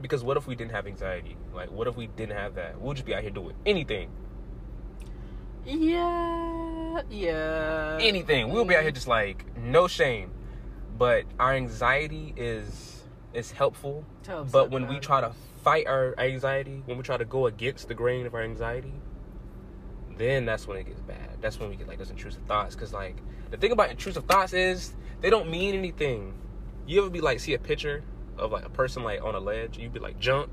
Because 0.00 0.22
what 0.22 0.36
if 0.36 0.46
we 0.46 0.54
didn't 0.54 0.72
have 0.72 0.86
anxiety? 0.86 1.36
Like, 1.52 1.70
what 1.70 1.88
if 1.88 1.96
we 1.96 2.06
didn't 2.06 2.36
have 2.36 2.54
that? 2.54 2.80
We'll 2.80 2.94
just 2.94 3.04
be 3.04 3.14
out 3.14 3.22
here 3.22 3.30
doing 3.30 3.54
anything. 3.66 4.10
Yeah, 5.64 7.02
yeah. 7.10 7.98
anything. 8.00 8.50
We'll 8.50 8.64
be 8.64 8.74
out 8.74 8.82
here 8.82 8.90
just 8.90 9.08
like 9.08 9.44
no 9.56 9.86
shame. 9.88 10.30
But 10.96 11.24
our 11.38 11.54
anxiety 11.54 12.32
is 12.36 13.02
is 13.34 13.50
helpful. 13.50 14.04
But 14.50 14.70
when 14.70 14.88
we 14.88 14.98
try 14.98 15.20
to 15.20 15.32
fight 15.62 15.86
our 15.86 16.14
anxiety, 16.18 16.82
when 16.86 16.96
we 16.96 17.02
try 17.02 17.16
to 17.16 17.24
go 17.24 17.46
against 17.46 17.88
the 17.88 17.94
grain 17.94 18.24
of 18.24 18.34
our 18.34 18.42
anxiety, 18.42 18.94
then 20.16 20.44
that's 20.44 20.66
when 20.66 20.78
it 20.78 20.86
gets 20.86 21.00
bad. 21.02 21.38
That's 21.40 21.60
when 21.60 21.68
we 21.68 21.76
get 21.76 21.86
like 21.86 21.98
those 21.98 22.10
intrusive 22.10 22.42
thoughts. 22.44 22.74
Cause 22.74 22.92
like 22.92 23.16
the 23.50 23.56
thing 23.56 23.72
about 23.72 23.90
intrusive 23.90 24.24
thoughts 24.24 24.52
is 24.52 24.94
they 25.20 25.30
don't 25.30 25.50
mean 25.50 25.74
anything. 25.74 26.34
You 26.86 27.00
ever 27.00 27.10
be 27.10 27.20
like 27.20 27.40
see 27.40 27.54
a 27.54 27.58
picture 27.58 28.02
of 28.38 28.52
like 28.52 28.64
a 28.64 28.70
person 28.70 29.02
like 29.02 29.22
on 29.22 29.34
a 29.34 29.40
ledge, 29.40 29.78
you'd 29.78 29.92
be 29.92 30.00
like 30.00 30.18
jump, 30.18 30.50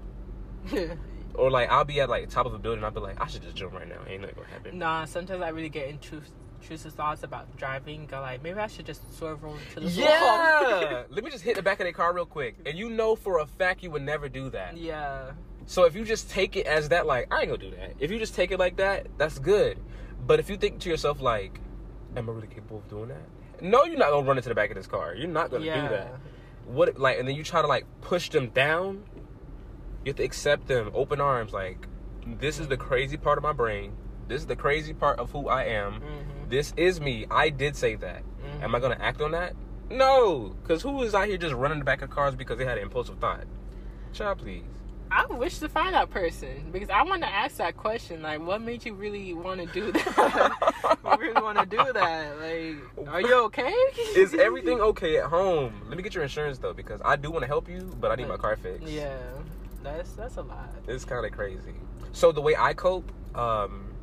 or 1.33 1.51
like 1.51 1.69
I'll 1.69 1.85
be 1.85 1.99
at 2.01 2.09
like 2.09 2.27
the 2.27 2.31
top 2.33 2.45
of 2.45 2.53
a 2.53 2.59
building, 2.59 2.83
I'll 2.83 2.91
be 2.91 2.99
like 2.99 3.19
I 3.21 3.27
should 3.27 3.43
just 3.43 3.55
jump 3.55 3.73
right 3.73 3.87
now. 3.87 3.99
Ain't 4.07 4.21
nothing 4.21 4.35
gonna 4.35 4.47
happen. 4.49 4.77
nah, 4.79 5.05
sometimes 5.05 5.41
I 5.41 5.49
really 5.49 5.69
get 5.69 5.89
intrus- 5.89 6.31
intrusive 6.61 6.93
thoughts 6.93 7.23
about 7.23 7.55
driving. 7.57 8.05
Go 8.07 8.21
like, 8.21 8.41
maybe 8.41 8.59
I 8.59 8.67
should 8.67 8.85
just 8.85 9.15
swerve 9.17 9.43
over 9.45 9.57
to 9.73 9.79
the 9.81 9.87
Yeah. 9.87 11.03
Let 11.09 11.23
me 11.23 11.29
just 11.31 11.43
hit 11.43 11.55
the 11.55 11.61
back 11.63 11.79
of 11.79 11.85
their 11.85 11.93
car 11.93 12.13
real 12.13 12.25
quick. 12.25 12.55
And 12.65 12.77
you 12.77 12.89
know 12.89 13.15
for 13.15 13.39
a 13.39 13.45
fact 13.45 13.83
you 13.83 13.91
would 13.91 14.01
never 14.03 14.29
do 14.29 14.49
that. 14.51 14.77
yeah. 14.77 15.31
So 15.67 15.85
if 15.85 15.95
you 15.95 16.05
just 16.05 16.29
take 16.29 16.55
it 16.55 16.67
as 16.67 16.89
that, 16.89 17.07
like, 17.07 17.33
I 17.33 17.39
ain't 17.41 17.47
gonna 17.49 17.57
do 17.57 17.71
that. 17.71 17.93
If 17.99 18.11
you 18.11 18.19
just 18.19 18.35
take 18.35 18.51
it 18.51 18.59
like 18.59 18.75
that, 18.77 19.07
that's 19.17 19.39
good. 19.39 19.79
But 20.27 20.39
if 20.39 20.47
you 20.47 20.57
think 20.57 20.79
to 20.81 20.89
yourself, 20.89 21.21
like, 21.21 21.59
am 22.15 22.29
I 22.29 22.33
really 22.33 22.45
capable 22.47 22.77
of 22.77 22.87
doing 22.87 23.07
that? 23.09 23.63
No, 23.63 23.83
you're 23.83 23.97
not 23.97 24.11
gonna 24.11 24.27
run 24.27 24.37
into 24.37 24.49
the 24.49 24.53
back 24.53 24.69
of 24.69 24.75
this 24.75 24.85
car. 24.85 25.15
You're 25.15 25.27
not 25.27 25.49
gonna 25.49 25.65
Yeah. 25.65 25.81
do 25.81 25.89
that. 25.95 26.13
What 26.65 26.97
like 26.97 27.19
and 27.19 27.27
then 27.27 27.35
you 27.35 27.43
try 27.43 27.61
to 27.61 27.67
like 27.67 27.85
push 28.01 28.29
them 28.29 28.49
down, 28.49 29.03
you 30.03 30.09
have 30.09 30.15
to 30.17 30.23
accept 30.23 30.67
them, 30.67 30.91
open 30.93 31.21
arms, 31.21 31.53
like 31.53 31.87
this 32.25 32.59
is 32.59 32.67
the 32.67 32.77
crazy 32.77 33.17
part 33.17 33.37
of 33.37 33.43
my 33.43 33.53
brain. 33.53 33.93
This 34.27 34.41
is 34.41 34.47
the 34.47 34.55
crazy 34.55 34.93
part 34.93 35.19
of 35.19 35.31
who 35.31 35.47
I 35.47 35.63
am. 35.65 36.01
Mhm. 36.01 36.49
This 36.49 36.73
is 36.75 36.99
me. 36.99 37.27
I 37.29 37.49
did 37.49 37.75
say 37.75 37.95
that. 37.95 38.23
Mhm. 38.23 38.63
Am 38.63 38.75
I 38.75 38.79
gonna 38.79 38.97
act 38.99 39.21
on 39.21 39.31
that? 39.31 39.53
No, 39.91 40.55
because 40.61 40.81
who 40.81 41.03
is 41.03 41.13
out 41.13 41.27
here 41.27 41.37
just 41.37 41.53
running 41.53 41.77
the 41.79 41.85
back 41.85 42.01
of 42.01 42.09
cars 42.09 42.35
because 42.35 42.57
they 42.57 42.65
had 42.65 42.77
an 42.79 42.83
impulsive 42.83 43.19
thought? 43.19 43.43
Child, 44.13 44.39
please. 44.39 44.63
I 45.15 45.25
wish 45.27 45.59
to 45.59 45.69
find 45.69 45.93
that 45.93 46.09
person 46.09 46.69
because 46.73 46.89
I 46.89 47.01
want 47.03 47.21
to 47.21 47.29
ask 47.29 47.55
that 47.55 47.77
question. 47.77 48.21
Like, 48.21 48.41
what 48.41 48.61
made 48.61 48.85
you 48.85 48.93
really 48.93 49.33
want 49.33 49.61
to 49.61 49.65
do 49.67 49.91
that? 49.93 50.95
really 51.17 51.41
want 51.41 51.57
to 51.57 51.65
do 51.65 51.93
that? 51.93 52.37
Like, 52.37 53.07
are 53.07 53.21
you 53.21 53.35
okay? 53.45 53.71
Is 54.17 54.33
everything 54.33 54.81
okay 54.81 55.19
at 55.19 55.27
home? 55.27 55.83
Let 55.87 55.95
me 55.95 56.03
get 56.03 56.13
your 56.13 56.23
insurance 56.23 56.57
though, 56.57 56.73
because 56.73 56.99
I 57.05 57.15
do 57.15 57.31
want 57.31 57.43
to 57.43 57.47
help 57.47 57.69
you, 57.69 57.95
but 58.01 58.11
I 58.11 58.15
need 58.15 58.27
my 58.27 58.35
car 58.35 58.57
fixed. 58.57 58.89
Yeah, 58.89 59.17
that's 59.81 60.11
that's 60.11 60.35
a 60.35 60.41
lot. 60.41 60.69
It's 60.85 61.05
kind 61.05 61.25
of 61.25 61.31
crazy. 61.31 61.75
So 62.11 62.33
the 62.33 62.41
way 62.41 62.57
I 62.57 62.73
cope, 62.73 63.09
um, 63.37 63.93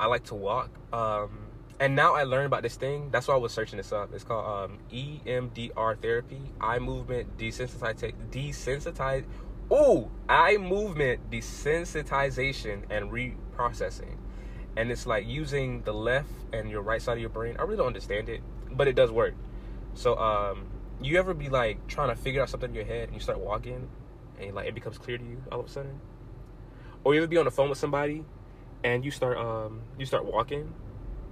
I 0.00 0.06
like 0.06 0.24
to 0.24 0.34
walk. 0.34 0.70
Um, 0.90 1.38
and 1.80 1.94
now 1.94 2.14
I 2.14 2.22
learned 2.22 2.46
about 2.46 2.62
this 2.62 2.76
thing. 2.76 3.10
That's 3.10 3.28
why 3.28 3.34
I 3.34 3.38
was 3.38 3.52
searching 3.52 3.76
this 3.76 3.92
up. 3.92 4.14
It's 4.14 4.24
called 4.24 4.70
um, 4.70 4.78
EMDR 4.90 6.00
therapy, 6.00 6.40
eye 6.62 6.78
movement 6.78 7.36
desensitize, 7.36 8.14
desensitize. 8.30 9.24
Ooh, 9.70 10.10
eye 10.28 10.56
movement 10.56 11.30
desensitization 11.30 12.82
and 12.90 13.10
reprocessing. 13.10 14.16
And 14.76 14.90
it's 14.90 15.06
like 15.06 15.26
using 15.26 15.82
the 15.82 15.92
left 15.92 16.30
and 16.52 16.70
your 16.70 16.82
right 16.82 17.00
side 17.00 17.14
of 17.14 17.20
your 17.20 17.30
brain. 17.30 17.56
I 17.58 17.62
really 17.62 17.76
don't 17.76 17.86
understand 17.88 18.28
it, 18.28 18.40
but 18.70 18.88
it 18.88 18.94
does 18.96 19.10
work. 19.10 19.34
So, 19.94 20.16
um, 20.18 20.66
you 21.00 21.18
ever 21.18 21.34
be 21.34 21.48
like 21.48 21.86
trying 21.88 22.08
to 22.08 22.16
figure 22.16 22.40
out 22.40 22.48
something 22.48 22.70
in 22.70 22.74
your 22.74 22.84
head 22.84 23.04
and 23.08 23.14
you 23.14 23.20
start 23.20 23.38
walking 23.40 23.88
and 24.40 24.54
like 24.54 24.68
it 24.68 24.74
becomes 24.74 24.98
clear 24.98 25.18
to 25.18 25.24
you 25.24 25.42
all 25.50 25.60
of 25.60 25.66
a 25.66 25.68
sudden? 25.68 26.00
Or 27.04 27.14
you 27.14 27.20
ever 27.20 27.26
be 27.26 27.36
on 27.36 27.44
the 27.44 27.50
phone 27.50 27.68
with 27.68 27.78
somebody 27.78 28.24
and 28.84 29.04
you 29.04 29.10
start 29.10 29.36
um 29.38 29.82
you 29.98 30.06
start 30.06 30.24
walking 30.24 30.74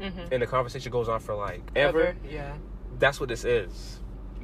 Mm-hmm. 0.01 0.33
and 0.33 0.41
the 0.41 0.47
conversation 0.47 0.91
goes 0.91 1.11
on 1.11 1.21
for 1.21 1.35
like 1.35 1.61
ever. 1.77 2.17
Yeah. 2.27 2.55
That's 2.99 3.21
what 3.21 3.29
this 3.29 3.45
is. 3.45 4.01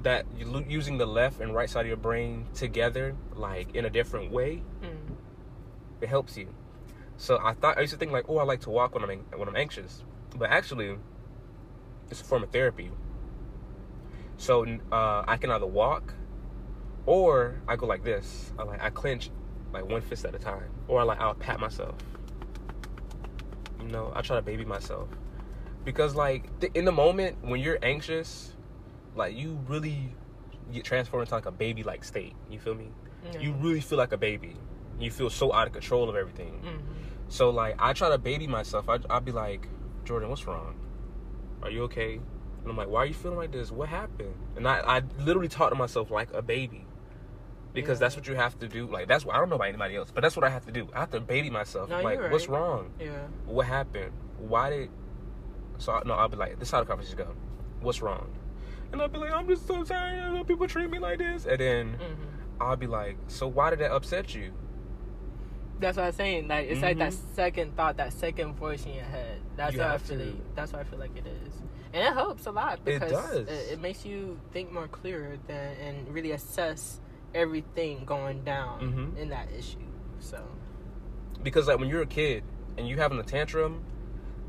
That 0.07 0.25
using 0.69 0.99
the 0.99 1.05
left 1.07 1.41
and 1.41 1.53
right 1.53 1.69
side 1.69 1.81
of 1.81 1.89
your 1.89 1.97
brain 1.97 2.47
together, 2.55 3.17
like 3.35 3.75
in 3.75 3.85
a 3.85 3.91
different 3.91 4.31
way, 4.31 4.63
Mm. 4.81 5.17
it 6.01 6.09
helps 6.09 6.37
you. 6.37 6.55
So 7.17 7.41
I 7.43 7.55
thought 7.55 7.77
I 7.77 7.81
used 7.81 7.93
to 7.95 7.99
think 7.99 8.13
like, 8.13 8.27
oh, 8.29 8.39
I 8.39 8.45
like 8.45 8.61
to 8.61 8.71
walk 8.71 8.95
when 8.95 9.03
I'm 9.03 9.19
when 9.37 9.49
I'm 9.49 9.57
anxious, 9.57 10.05
but 10.39 10.49
actually, 10.49 10.97
it's 12.09 12.21
a 12.21 12.25
form 12.25 12.45
of 12.45 12.51
therapy. 12.51 12.93
So 14.37 14.65
uh, 14.93 15.25
I 15.27 15.37
can 15.39 15.51
either 15.51 15.67
walk, 15.67 16.15
or 17.05 17.61
I 17.67 17.75
go 17.75 17.87
like 17.87 18.05
this. 18.05 18.53
I 18.61 18.63
like 18.63 18.81
I 18.81 18.91
clench 18.91 19.31
like 19.73 19.87
one 19.91 20.03
fist 20.03 20.25
at 20.25 20.37
a 20.37 20.39
time, 20.39 20.71
or 20.87 21.01
I 21.01 21.03
like 21.03 21.19
I'll 21.19 21.35
pat 21.35 21.59
myself. 21.59 21.97
You 23.81 23.89
know, 23.89 24.13
I 24.15 24.23
try 24.23 24.37
to 24.37 24.43
baby 24.43 24.65
myself 24.65 25.09
because 25.85 26.15
like 26.15 26.61
th- 26.61 26.73
in 26.77 26.85
the 26.85 26.93
moment 26.93 27.39
when 27.43 27.59
you're 27.59 27.81
anxious, 27.83 28.56
like 29.17 29.37
you 29.37 29.59
really 29.69 30.13
get 30.73 30.85
transformed 30.85 31.23
into 31.27 31.35
like 31.35 31.47
a 31.47 31.51
baby 31.53 31.83
like 31.83 32.05
state. 32.05 32.35
You 32.51 32.59
feel 32.59 32.75
me? 32.75 32.89
Yeah. 33.33 33.41
You 33.41 33.53
really 33.55 33.81
feel 33.81 33.99
like 33.99 34.13
a 34.13 34.17
baby. 34.19 34.57
You 34.99 35.11
feel 35.11 35.31
so 35.31 35.53
out 35.53 35.67
of 35.67 35.73
control 35.73 36.09
of 36.09 36.17
everything. 36.17 36.61
Mhm. 36.65 36.81
So 37.29 37.51
like 37.51 37.77
I 37.79 37.93
try 37.93 38.09
to 38.11 38.19
baby 38.19 38.47
myself. 38.47 38.89
I 38.89 38.99
I'll 39.11 39.21
be 39.21 39.33
like, 39.33 39.69
Jordan, 40.05 40.29
what's 40.29 40.47
wrong? 40.47 40.75
Are 41.63 41.71
you 41.71 41.83
okay? 41.85 42.15
And 42.63 42.71
I'm 42.71 42.77
like, 42.77 42.89
why 42.89 43.03
are 43.03 43.07
you 43.07 43.15
feeling 43.15 43.39
like 43.39 43.53
this? 43.53 43.71
What 43.71 43.89
happened? 43.89 44.35
And 44.57 44.67
I, 44.69 44.81
I 44.99 45.03
literally 45.21 45.49
talk 45.49 45.71
to 45.71 45.77
myself 45.77 46.11
like 46.11 46.33
a 46.33 46.43
baby. 46.43 46.85
Because 47.73 47.99
Yeah. 47.99 48.07
that's 48.07 48.17
what 48.17 48.27
you 48.27 48.35
have 48.35 48.59
to 48.61 48.69
do. 48.69 48.87
Like 48.87 49.07
that's 49.09 49.25
what 49.25 49.35
I 49.37 49.39
don't 49.39 49.49
know 49.49 49.57
about 49.57 49.69
anybody 49.69 49.97
else, 49.97 50.11
but 50.13 50.21
that's 50.23 50.37
what 50.37 50.45
I 50.45 50.51
have 50.51 50.65
to 50.67 50.73
do. 50.73 50.89
I 50.95 51.01
have 51.01 51.11
to 51.11 51.21
baby 51.21 51.51
myself. 51.51 51.89
No, 51.91 52.01
like, 52.03 52.19
you're 52.19 52.31
what's 52.31 52.49
wrong? 52.49 52.91
Yeah. 53.01 53.27
What 53.45 53.67
happened? 53.67 54.13
Why 54.39 54.71
did 54.71 54.91
so 55.79 55.93
I, 55.93 56.03
no, 56.07 56.15
I'll 56.15 56.29
be 56.29 56.37
like, 56.37 56.59
this 56.59 56.69
is 56.69 56.73
how 56.73 56.81
the 56.81 56.87
conversation 56.87 57.19
go. 57.19 57.35
What's 57.81 58.01
wrong? 58.01 58.31
And 58.93 59.03
I'll 59.03 59.09
be 59.09 59.19
like, 59.19 59.33
I'm 59.33 59.47
just 59.49 59.67
so 59.67 59.83
tired 59.85 60.35
of 60.37 60.47
people 60.47 60.67
treat 60.69 60.91
me 60.91 60.99
like 60.99 61.19
this. 61.19 61.45
And 61.47 61.59
then 61.59 61.89
hmm 61.95 62.63
I'll 62.63 62.77
be 62.77 62.87
like, 62.87 63.17
so 63.29 63.47
why 63.47 63.71
did 63.71 63.81
that 63.81 63.91
upset 63.93 64.35
you? 64.35 64.53
That's 65.79 65.99
what 65.99 66.07
I'm 66.07 66.13
saying. 66.13 66.49
Like, 66.49 66.69
it's 66.69 66.81
like 66.81 66.97
that 66.99 67.13
Mhm. 67.13 67.35
second 67.35 67.77
thought, 67.77 67.99
that 67.99 68.13
second 68.15 68.55
voice 68.55 68.87
in 68.87 68.95
your 68.95 69.05
head. 69.05 69.41
That's 69.57 69.75
You 69.75 69.81
what 69.81 69.89
I 69.91 69.99
feel. 69.99 70.19
Like, 70.19 70.55
that's 70.55 70.73
what 70.73 70.81
I 70.81 70.85
feel 70.85 70.99
like 70.99 71.15
it 71.17 71.27
is, 71.27 71.53
and 71.93 72.03
it 72.03 72.13
helps 72.15 72.47
a 72.47 72.51
lot 72.53 72.79
It 72.79 72.85
because 72.87 73.11
does. 73.13 73.49
It, 73.49 73.73
it 73.73 73.81
makes 73.81 74.07
you 74.07 74.41
think 74.53 74.73
more 74.73 74.89
clearer 74.89 75.37
than 75.47 75.77
and 75.77 76.09
really 76.15 76.31
assess 76.33 76.99
everything 77.35 78.07
going 78.07 78.43
down 78.43 78.81
Mhm. 79.15 79.19
in 79.21 79.29
that 79.31 79.49
issue. 79.53 79.77
So. 80.21 80.43
because 81.43 81.69
like 81.69 81.79
when 81.79 81.89
you're 81.91 82.01
a 82.03 82.07
kid 82.07 82.43
and 82.79 82.89
you 82.89 82.97
having 82.97 83.19
a 83.21 83.23
tantrum 83.23 83.85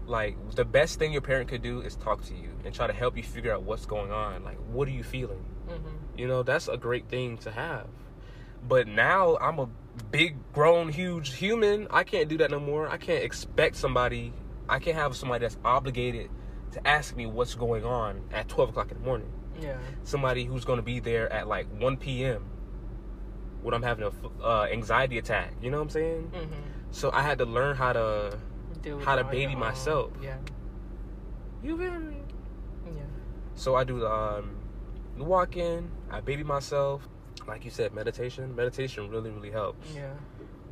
like 0.08 0.36
the 0.56 0.66
best 0.66 1.00
thing 1.00 1.12
your 1.12 1.22
parent 1.22 1.50
could 1.50 1.62
do 1.62 1.82
is 1.82 1.96
talk 1.96 2.24
to 2.26 2.34
you 2.34 2.50
and 2.66 2.74
try 2.74 2.88
to 2.88 2.94
help 2.94 3.18
you 3.18 3.24
figure 3.24 3.54
out 3.54 3.64
what's 3.64 3.86
going 3.86 4.12
on. 4.12 4.44
Like 4.44 4.58
what 4.72 4.88
are 4.88 4.92
you 4.92 5.04
feeling? 5.04 5.44
Hmm 5.70 5.96
you 6.18 6.28
know 6.28 6.42
that's 6.42 6.68
a 6.68 6.78
great 6.78 7.08
thing 7.08 7.38
to 7.38 7.52
have. 7.52 7.88
But 8.68 8.88
now 8.88 9.38
i'm 9.38 9.60
a 9.60 9.70
big 10.12 10.38
grown 10.52 10.90
huge 10.90 11.36
human. 11.36 11.88
I 11.92 12.04
can't 12.04 12.28
do 12.28 12.38
that 12.40 12.50
no 12.52 12.60
more. 12.60 12.90
I 12.90 12.98
can't 12.98 13.24
expect 13.24 13.76
somebody 13.76 14.34
i 14.70 14.80
can't 14.80 14.98
have 14.98 15.16
somebody 15.16 15.44
that's 15.44 15.58
obligated 15.64 16.30
to 16.74 16.86
ask 16.86 17.16
me 17.16 17.26
what's 17.26 17.56
going 17.56 17.86
on 17.86 18.22
at 18.34 18.50
12 18.50 18.72
o'clock 18.72 18.92
in 18.92 18.98
the 18.98 19.04
morning. 19.06 19.32
Yeah. 19.62 19.78
somebody 20.04 20.44
who's 20.44 20.66
going 20.66 20.78
to 20.78 20.84
be 20.84 21.00
there 21.00 21.32
at 21.32 21.48
like 21.48 21.68
1 21.82 21.98
p.m 21.98 22.50
when 23.62 23.74
i'm 23.74 23.84
having 23.84 24.06
a 24.06 24.44
uh, 24.44 24.68
anxiety 24.72 25.18
attack. 25.18 25.54
You 25.62 25.72
know 25.72 25.78
what 25.78 25.84
i'm 25.84 25.90
saying? 25.90 26.32
Hmm 26.34 26.54
so 26.92 27.12
i 27.12 27.22
had 27.22 27.38
to 27.38 27.46
learn 27.46 27.76
how 27.76 27.92
to 27.94 28.40
Deal 28.88 29.00
How 29.00 29.16
to 29.16 29.24
baby 29.26 29.56
myself. 29.56 30.12
Yeah. 30.24 30.38
you 31.64 31.78
feel 31.78 32.00
me 32.00 32.18
Yeah. 32.96 33.02
So 33.56 33.76
I 33.76 33.84
do 33.84 34.00
the 34.00 34.10
um, 34.12 34.56
walk 35.18 35.58
in. 35.58 35.90
I 36.10 36.22
baby 36.22 36.44
myself. 36.44 37.08
Like 37.48 37.66
you 37.66 37.72
said, 37.72 37.94
meditation. 37.94 38.56
Meditation 38.56 39.10
really, 39.10 39.30
really 39.30 39.52
helps. 39.52 39.88
Yeah. 39.94 40.14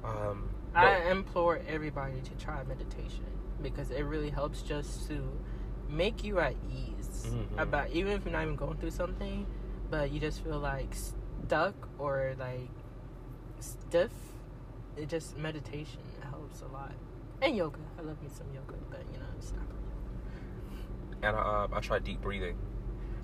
Um, 0.03 0.49
I 0.73 1.09
implore 1.11 1.59
everybody 1.67 2.21
to 2.21 2.31
try 2.45 2.63
meditation 2.63 3.25
because 3.61 3.91
it 3.91 4.03
really 4.03 4.29
helps 4.29 4.61
just 4.61 5.07
to 5.07 5.15
make 5.89 6.23
you 6.23 6.39
at 6.39 6.55
ease 6.69 7.27
Mhm. 7.27 7.59
about 7.59 7.89
even 7.91 8.11
if 8.11 8.23
you're 8.25 8.33
not 8.33 8.43
even 8.43 8.55
going 8.55 8.77
through 8.77 8.91
something, 8.91 9.45
but 9.89 10.11
you 10.11 10.19
just 10.19 10.41
feel 10.43 10.59
like 10.59 10.93
stuck 10.93 11.75
or 11.97 12.35
like 12.39 12.69
stiff. 13.59 14.11
It 14.97 15.07
just 15.09 15.37
meditation 15.37 15.99
helps 16.31 16.61
a 16.61 16.67
lot, 16.67 16.93
and 17.41 17.55
yoga. 17.55 17.79
I 17.97 18.01
love 18.01 18.21
me 18.21 18.29
some 18.29 18.47
yoga, 18.53 18.75
but 18.89 19.01
you 19.11 19.19
know 19.19 19.25
it's 19.37 19.51
not. 19.53 19.61
and 21.23 21.35
I, 21.35 21.39
uh, 21.39 21.67
I 21.73 21.79
try 21.79 21.99
deep 21.99 22.21
breathing 22.21 22.57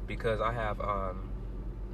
because 0.07 0.41
I 0.41 0.51
have 0.53 0.79
um, 0.81 1.29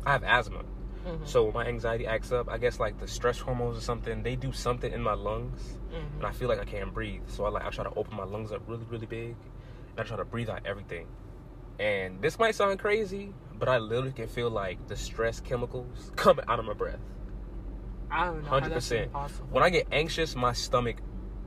I 0.06 0.12
have 0.14 0.24
asthma. 0.24 0.64
Mhm. 1.06 1.26
So 1.28 1.46
when 1.46 1.54
my 1.54 1.66
anxiety 1.66 2.06
acts 2.08 2.32
up, 2.32 2.50
I 2.50 2.58
guess 2.58 2.80
like 2.80 3.00
the 3.00 3.08
stress 3.08 3.40
hormones 3.40 3.78
or 3.78 3.82
something, 3.82 4.24
they 4.24 4.36
do 4.36 4.52
something 4.52 4.92
in 4.92 5.02
my 5.02 5.14
lungs, 5.14 5.78
Mhm. 5.92 6.18
and 6.18 6.26
I 6.26 6.32
feel 6.32 6.50
like 6.50 6.60
I 6.60 6.66
can't 6.66 6.94
breathe. 6.94 7.22
So 7.28 7.46
I 7.46 7.50
like 7.50 7.66
I 7.66 7.70
try 7.70 7.84
to 7.84 7.94
open 7.96 8.16
my 8.16 8.26
lungs 8.26 8.52
up 8.52 8.62
really, 8.68 8.86
really 8.86 9.06
big, 9.08 9.36
and 9.92 10.00
I 10.00 10.04
try 10.04 10.18
to 10.18 10.26
breathe 10.26 10.50
out 10.50 10.62
everything. 10.66 11.08
And 11.80 12.22
this 12.22 12.40
might 12.40 12.56
sound 12.56 12.80
crazy, 12.80 13.34
but 13.60 13.70
I 13.70 13.78
literally 13.78 14.12
can 14.12 14.28
feel 14.28 14.50
like 14.50 14.88
the 14.88 14.96
stress 14.96 15.40
chemicals 15.40 16.12
coming 16.16 16.44
out 16.48 16.60
of 16.60 16.66
my 16.66 16.74
breath. 16.74 17.00
I 18.10 18.26
don't 18.26 18.44
know. 18.44 18.50
Hundred 18.50 18.74
percent. 18.74 19.12
When 19.52 19.64
I 19.64 19.70
get 19.70 19.88
anxious, 19.92 20.36
my 20.36 20.54
stomach 20.54 20.98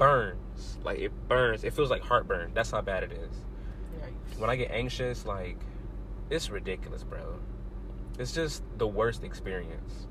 burns. 0.00 0.78
Like 0.82 0.98
it 0.98 1.12
burns. 1.28 1.62
It 1.62 1.72
feels 1.74 1.90
like 1.90 2.02
heartburn. 2.02 2.52
That's 2.54 2.72
how 2.72 2.80
bad 2.80 3.04
it 3.04 3.12
is. 3.12 3.36
Yikes. 4.02 4.40
When 4.40 4.50
I 4.50 4.56
get 4.56 4.70
anxious, 4.72 5.24
like 5.24 5.58
it's 6.30 6.50
ridiculous, 6.50 7.04
bro. 7.04 7.38
It's 8.18 8.32
just 8.32 8.64
the 8.78 8.86
worst 8.88 9.22
experience. 9.22 10.08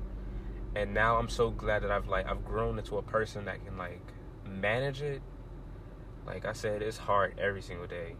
And 0.74 0.94
now 0.94 1.16
I'm 1.16 1.28
so 1.28 1.50
glad 1.50 1.82
that 1.82 1.90
I've 1.90 2.08
like 2.08 2.26
I've 2.26 2.44
grown 2.44 2.78
into 2.78 2.96
a 2.96 3.02
person 3.02 3.44
that 3.44 3.62
can 3.64 3.76
like 3.76 4.00
manage 4.48 5.02
it. 5.02 5.20
Like 6.26 6.44
I 6.46 6.52
said, 6.52 6.80
it's 6.82 6.96
hard 6.96 7.38
every 7.38 7.60
single 7.62 7.86
day. 7.86 8.14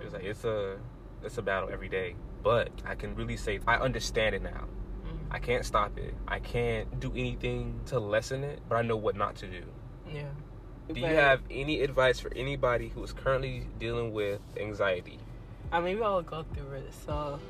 It's 0.00 0.12
like 0.12 0.24
it's 0.24 0.44
a 0.44 0.78
it's 1.22 1.38
a 1.38 1.42
battle 1.42 1.70
every 1.72 1.88
day. 1.88 2.16
But 2.42 2.70
I 2.84 2.96
can 2.96 3.14
really 3.14 3.36
say 3.36 3.60
I 3.66 3.76
understand 3.76 4.34
it 4.34 4.42
now. 4.42 4.66
Mhm. 5.06 5.18
I 5.30 5.38
can't 5.38 5.64
stop 5.64 5.96
it. 5.96 6.14
I 6.26 6.40
can't 6.40 6.98
do 6.98 7.12
anything 7.12 7.80
to 7.86 8.00
lessen 8.00 8.42
it, 8.42 8.60
but 8.68 8.76
I 8.76 8.82
know 8.82 8.96
what 8.96 9.14
not 9.14 9.36
to 9.36 9.46
do. 9.46 9.62
Yeah. 10.12 10.30
Do 10.94 11.00
you 11.00 11.06
have 11.06 11.40
any 11.50 11.80
advice 11.80 12.20
for 12.20 12.32
anybody 12.34 12.88
who 12.88 13.02
is 13.02 13.12
currently 13.12 13.66
dealing 13.78 14.12
with 14.12 14.40
anxiety? 14.58 15.18
I 15.70 15.80
mean, 15.80 15.96
we 15.96 16.02
all 16.02 16.22
go 16.22 16.44
through 16.54 16.72
it. 16.72 16.92
So, 17.06 17.40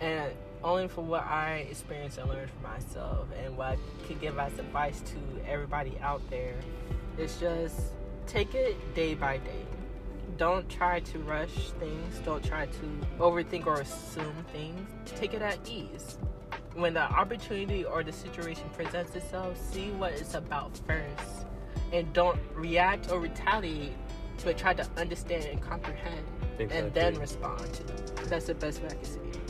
and 0.00 0.32
only 0.62 0.88
for 0.88 1.02
what 1.02 1.24
I 1.26 1.66
experienced 1.70 2.18
and 2.18 2.28
learned 2.28 2.50
for 2.50 2.68
myself, 2.68 3.28
and 3.42 3.56
what 3.56 3.72
I 3.72 4.06
could 4.06 4.20
give 4.20 4.38
as 4.38 4.58
advice 4.58 5.00
to 5.00 5.50
everybody 5.50 5.98
out 6.00 6.22
there, 6.30 6.54
it's 7.18 7.38
just 7.40 7.76
take 8.26 8.54
it 8.54 8.76
day 8.94 9.14
by 9.14 9.38
day. 9.38 9.66
Don't 10.36 10.68
try 10.68 11.00
to 11.00 11.18
rush 11.20 11.70
things. 11.80 12.18
Don't 12.24 12.44
try 12.44 12.66
to 12.66 13.00
overthink 13.18 13.66
or 13.66 13.80
assume 13.80 14.44
things. 14.52 14.88
Take 15.06 15.34
it 15.34 15.42
at 15.42 15.58
ease. 15.68 16.18
When 16.74 16.92
the 16.92 17.00
opportunity 17.00 17.84
or 17.84 18.04
the 18.04 18.12
situation 18.12 18.64
presents 18.74 19.16
itself, 19.16 19.58
see 19.72 19.90
what 19.92 20.12
it's 20.12 20.34
about 20.34 20.78
first, 20.86 21.46
and 21.96 22.12
don't 22.12 22.38
react 22.54 23.10
or 23.10 23.20
retaliate, 23.20 23.92
but 24.44 24.58
try 24.58 24.74
to 24.74 24.86
understand 24.96 25.44
and 25.46 25.60
comprehend 25.62 26.26
and 26.58 26.92
then 26.92 27.14
respond 27.18 27.72
to. 27.72 27.82
That's 28.28 28.46
the 28.46 28.54
best 28.54 28.82
way 28.82 28.88
I 28.88 28.94
can 28.94 29.04
say. 29.04 29.20
it. 29.20 29.45